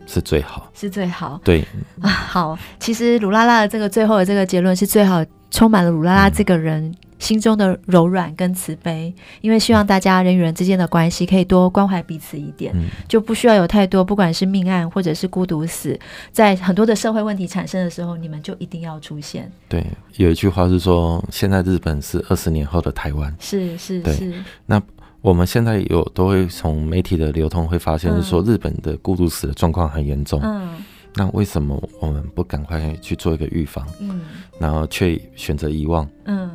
[0.06, 1.40] 是最好，是最好。
[1.42, 1.64] 对
[2.00, 6.94] 啊，好，其实鲁拉拉的这个最后的这个结论是最好，充满了鲁拉拉这个人。
[7.18, 15.98] 嗯心中的柔软跟慈悲，因为希望大家人与人之间的关系可以多关怀彼此一点，嗯、就不需要有太多，不管是命案或者是孤独死，
[16.30, 19.50] 在很多的社会问题产生的时候，你们就一定要出现。
[19.68, 19.84] 对，
[20.16, 23.34] 有一句话是说，现在日本是二十年后的台湾。
[23.40, 24.32] 是是对是。
[24.64, 24.80] 那
[25.20, 30.40] 我们现在有都会从媒体的流通会发现，是说日本的孤独死的状况很严重。
[30.42, 30.68] 嗯。
[31.14, 33.84] 那为什么我们不赶快去做一个预防？
[33.98, 34.20] 嗯。
[34.60, 36.08] 然后却选择遗忘？
[36.26, 36.48] 嗯。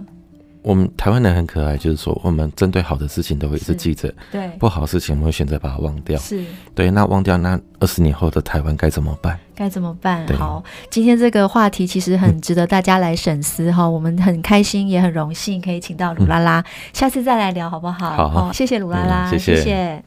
[0.64, 6.18] 我们台湾人很可爱，就是说，我们针对好的事情都会一直记着，对不好的事情我们会选择把它忘掉。
[6.18, 6.42] 是
[6.74, 9.38] 对，那忘掉，那二十年后的台湾该怎么办？
[9.54, 10.26] 该怎么办？
[10.38, 13.86] 好，今天这个话题其实很值得大家来审思哈。
[13.90, 18.30] 我们很开心，也很荣幸可以请到鲁拉拉，下次再来聊好不好？
[18.30, 20.02] 好，谢谢鲁拉拉，谢谢。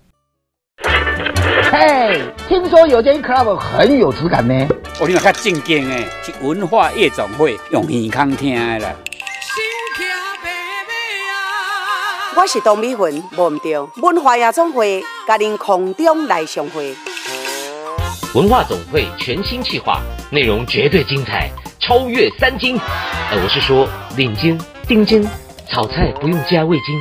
[1.71, 4.67] 嘿，听说有间 club 很有质感呢。
[4.99, 8.95] 我听较正经诶，是文化夜总会用耳康听的啦。
[12.39, 16.95] 我是董美云，忘唔掉文化夜总会，甲您空中来相会。
[18.35, 21.49] 文化总会全新企划，内容绝对精彩，
[21.81, 22.79] 超越三金。
[22.79, 25.27] 呃，我是说领巾、丁巾、
[25.67, 26.95] 炒菜不用加味精。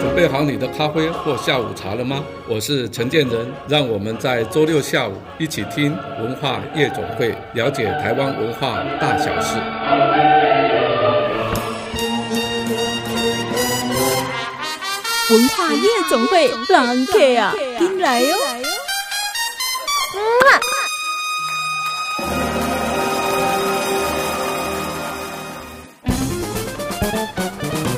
[0.00, 2.24] 准备好你的咖啡或下午茶了吗？
[2.48, 9.58] 我是陈建仁，让我们在周六下午一起听文化夜总会，了解台湾文化大小事。
[15.30, 18.36] 文化夜总会，人客啊，进来哟！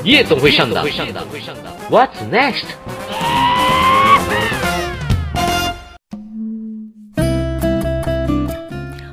[0.03, 0.85] 夜总会上档
[1.89, 2.65] ，What's next？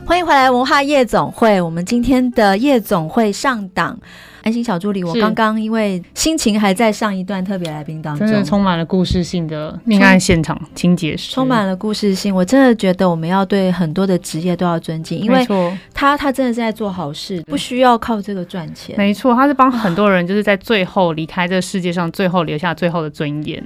[0.04, 1.58] 欢迎回来，文化夜总会。
[1.58, 3.98] 我们今天的夜总会上档。
[4.42, 12.34] 安心小助理，我刚刚因为心情还在上一段特别来宾当中，真的充满了故事性的命案现场清洁师，充满了故事性。
[12.34, 15.46] 我真的觉得我们要对很多的职业都要尊敬，因为
[15.92, 18.96] 他他真的是在做好事，不需要靠这个赚钱。
[18.96, 23.62] 没错，他是帮很多人，就是在最后离开这个世界上，最后留下最后的尊严。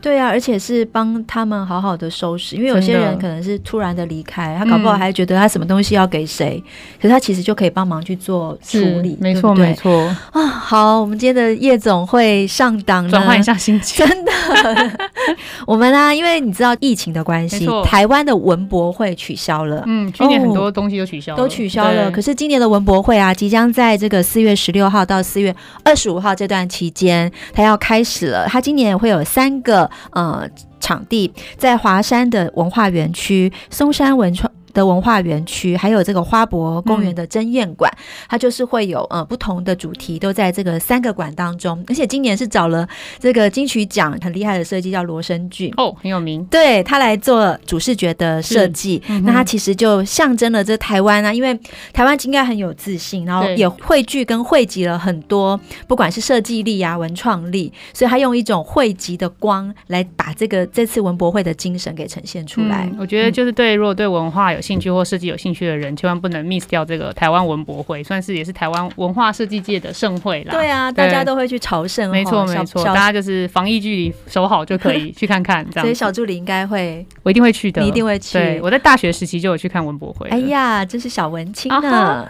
[0.00, 6.70] 对啊，而且是帮他们好好的收拾，因为有些人可能是突然的离开，他搞不好还觉得他什么东西要给谁，嗯、
[7.02, 10.46] 可是他其实就可以帮忙去做处理，没错没错啊。
[10.46, 14.32] 好，我们今天的夜总会上档，转换一下心情， 真的。
[15.66, 22.10] 我们呢、啊，因为你知道疫情的关系，台湾的文博会取消了，嗯，去年很多东西都取消了，都取消了。
[22.10, 28.46] 可是今年的文博会啊，即将在这个四月十六号到四月二十五号这段期间，它要开始了。
[28.48, 30.48] 它今年会有三个呃
[30.80, 34.50] 场地，在华山的文化园区、松山文创。
[34.78, 37.98] 的文化园区，还有这个花博公园的争艳馆，嗯、
[38.28, 41.84] 它就是会有呃不同的主题，都在这个三个馆当中。
[41.88, 46.44] 而且今年是找了这个金曲奖很厉害的设计，叫罗生俊哦，很有名。
[46.44, 51.58] 对，他来做主视觉的设计，嗯、那他其实就象征了这台湾啊，因为
[51.92, 55.58] 台湾应该很有自信，然后也汇聚跟汇集了很多，
[55.88, 62.88] 不管是设计力啊、文创力，所以他用一种汇集的光来把这个这次文博会的精神给呈现出来。
[62.92, 70.52] 嗯、我觉得就是对，如果对文化有兴趣或设计有兴趣的人，千万不能 miss 掉这个台湾文博会，算是也是台湾文化设计界的盛会啦。
[70.52, 72.10] 对啊，大家都会去朝圣。
[72.10, 75.64] 没错没错，大家就是防疫距离守好就可以去看看。
[75.70, 78.38] 这样， 所以小助理应该会，我一定会去的，你一定会去。
[78.38, 80.28] 对，我在大学时期就有去看文博会。
[80.28, 82.26] 哎呀，真是小文青呢。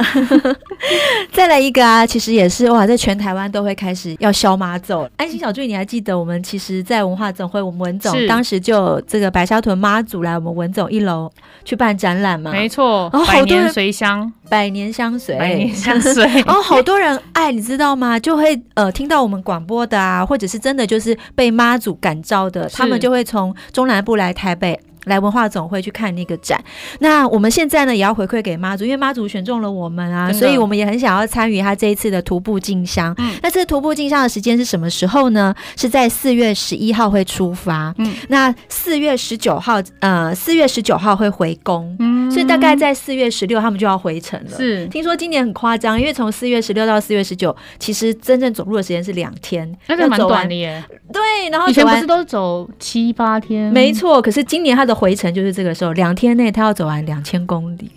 [1.32, 5.08] 再来一个啊，其实也是哇，在全台湾都会开始要消妈走。
[5.16, 11.30] 安心小助理，你还记得我们其实，在文化总会，我们文总当时就这个白沙屯妈祖来我们文总一楼
[11.64, 12.50] 去办展览嘛？
[12.52, 16.24] 没错，百年随香，百年相随，百年相随。
[16.24, 18.18] 然 后好多人爱，你知道吗？
[18.18, 24.78] 就会呃听到我们广播的啊，或者是真的就是被妈祖感召的，他们就会从中南部来台北。
[25.08, 26.62] 来文化总会去看那个展，
[27.00, 33.14] 那我们现在呢也要回馈给妈祖，因为妈祖选中了我们啊，所以我们也很想要参与他这一次的徒步进香。
[33.18, 35.54] 嗯，那这徒步进香的时间是什么时候呢？
[35.76, 44.56] 是在四月十一号会出发，嗯，那四月十九号，呃，四月十九号会回宫，嗯，所以大概在四月十六他们就要回程了。
[44.56, 50.82] 是，听说今年很夸张，因为从四月十六到四月十九，其实真正走路的时间是两天，那就蛮短的耶。
[51.12, 53.72] 对，然后以前不是都走七八天？
[53.72, 57.88] 没错，可是今年他的回程就是这个时候，两天内他要走完两千公里。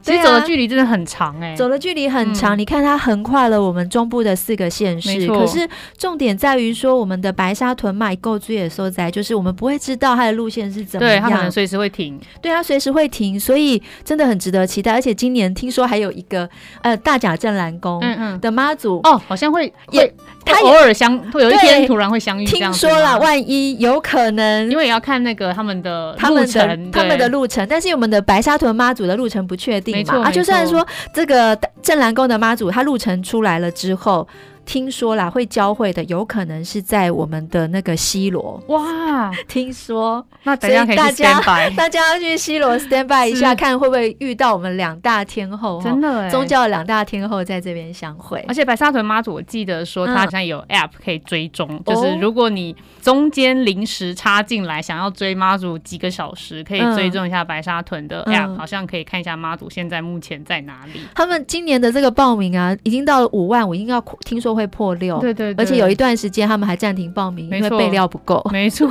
[0.00, 2.56] 其实走的距离真的很长哎、欸，走的距离很长。
[2.56, 5.26] 嗯、你看，它横跨了我们中部的四个县市。
[5.26, 5.68] 可是
[5.98, 11.16] 重点在于说，我们的白沙屯买购追的所在，就是我们不会知道它的路线是怎么样。
[11.16, 12.18] 对，它可能随时会停。
[12.40, 14.92] 对，它随时会停，所以真的很值得期待。
[14.92, 16.48] 而且今年听说还有一个
[16.82, 18.00] 呃大甲镇澜宫
[18.40, 22.46] 的妈祖、嗯嗯、哦，好像会也他偶尔相会有一天突然会相遇。
[22.46, 29.87] 听说了，万一有可能，因为也要看那个他们的他们的他们的路程，但是我们的白沙屯妈祖的路程不确定。
[29.92, 34.26] 没错啊，就算说这个镇澜宫的妈祖，她路程出来了之后。
[34.68, 39.30] 听说啦，会交会的有可能是在我们的那个西罗哇！
[39.48, 41.40] 听说，那等下可以大家
[41.74, 45.80] 大家要去西罗 stand by 一下，看会不会遇到我们两大天后？
[45.82, 48.44] 真的哎，宗教两大天后在这边相会。
[48.46, 61.00] 而且白沙屯妈祖，我记得说他好像有 app 可以追踪，就是如果你中间临时插进来想要追妈祖几个小时，可以追踪一下白沙屯的 app，好像可以看一下妈祖现在目前在哪里。
[61.14, 64.57] 他们今年的这个报名啊，已经到了五万，我应该要听说。
[64.58, 68.44] 会破六，对对，而且有一段时间他们还暂停报名，因为备料不够。
[68.52, 68.88] 没错，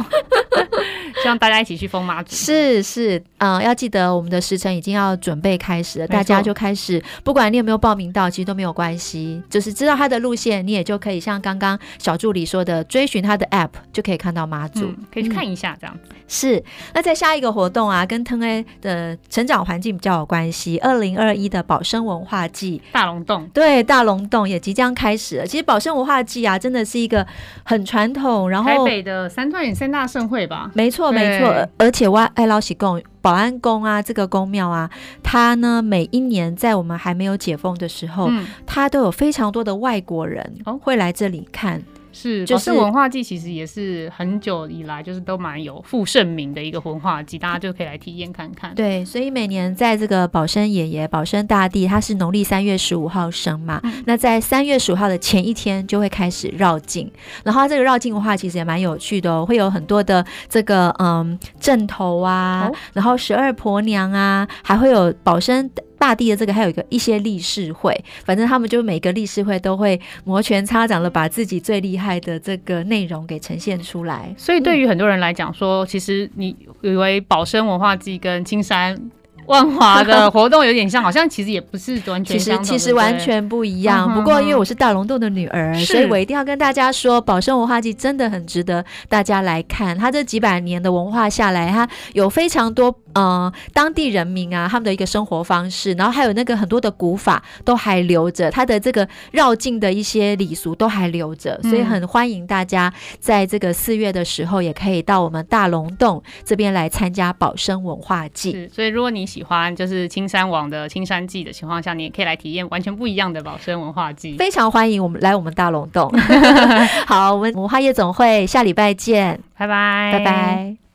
[1.22, 2.36] 希望大家一起去疯妈祖。
[2.36, 15.98] 是是，嗯，要记得我们的时辰已经要准备开始了，大家就开始，不管你有没有报名到，其实都没有关系，就是知道他的路线，你也就可以像刚刚小助理说的，追寻他的 App 就可以看到妈祖，可以去看一下这样。
[16.28, 16.62] 是，
[16.94, 25.48] 那在下一个活动啊，跟腾 A 的成长环境比较有关系，二零二一的保生文化季大龙洞，对，大龙洞也即将开始了。
[25.48, 27.26] 其实保生文化季啊，真的是一个
[27.64, 30.70] 很传统，然后台北的三段三大盛会吧？
[30.74, 31.70] 没错，没错。
[31.78, 34.90] 而且外爱老喜贡保安宫啊，这个宫庙啊，
[35.22, 41.82] 它呢每一年在我们还没有解封的时候，嗯、它都有非常多的外国人会来这里看。
[42.12, 48.74] 是，就是文化季其实也是很久以来就是都蛮有负盛名的一个文化季，大家就可以来体验看看。
[48.76, 57.12] 对，所以每年在这个宝生爷爷、宝生大帝，他是农历三月十五号生嘛，嗯、那在三月十五号的前一天就会开始绕境，
[57.44, 65.70] 然后这个绕境的话其实也蛮有趣的哦，会有很多的这个嗯阵头啊，哦、然后十二婆娘啊，还会有宝生。
[65.98, 67.94] 大地的这个还有一个一些理事会，
[68.24, 74.34] 反正他们就每个理事会都会摩拳擦掌的把自己最厉害的这个内容给呈现出来。
[74.38, 79.00] 所以对于很多人来讲说，嗯、其实你以为宝生文化祭跟青山
[79.46, 84.14] 万华的 活动有点像，好像其实也不是完全，其实其实完全不一样。
[84.14, 89.98] 不过因为我是大龙洞的女儿，所以我一定要跟大家说，宝生文化祭真的很值得大家来看。
[89.98, 108.70] 它这几百年的文化下来，它有非常多呃当地人民啊他们的一个生活方式，然后还有那个很多的古法都还留着，它的这个绕境的一些礼俗都还留着，所以很欢迎大家在这个四月的时候也可以到我们大龙洞这边来参加保生文化祭。
[108.74, 114.38] 所以如果你喜欢就是青山王的青山祭的情况下，你也可以来体验完全不一样的保生文化祭。
[114.38, 116.12] 非常欢迎我们来我们大龙洞。
[117.08, 120.87] 好，我们文化夜总会下礼拜见，拜拜，拜拜。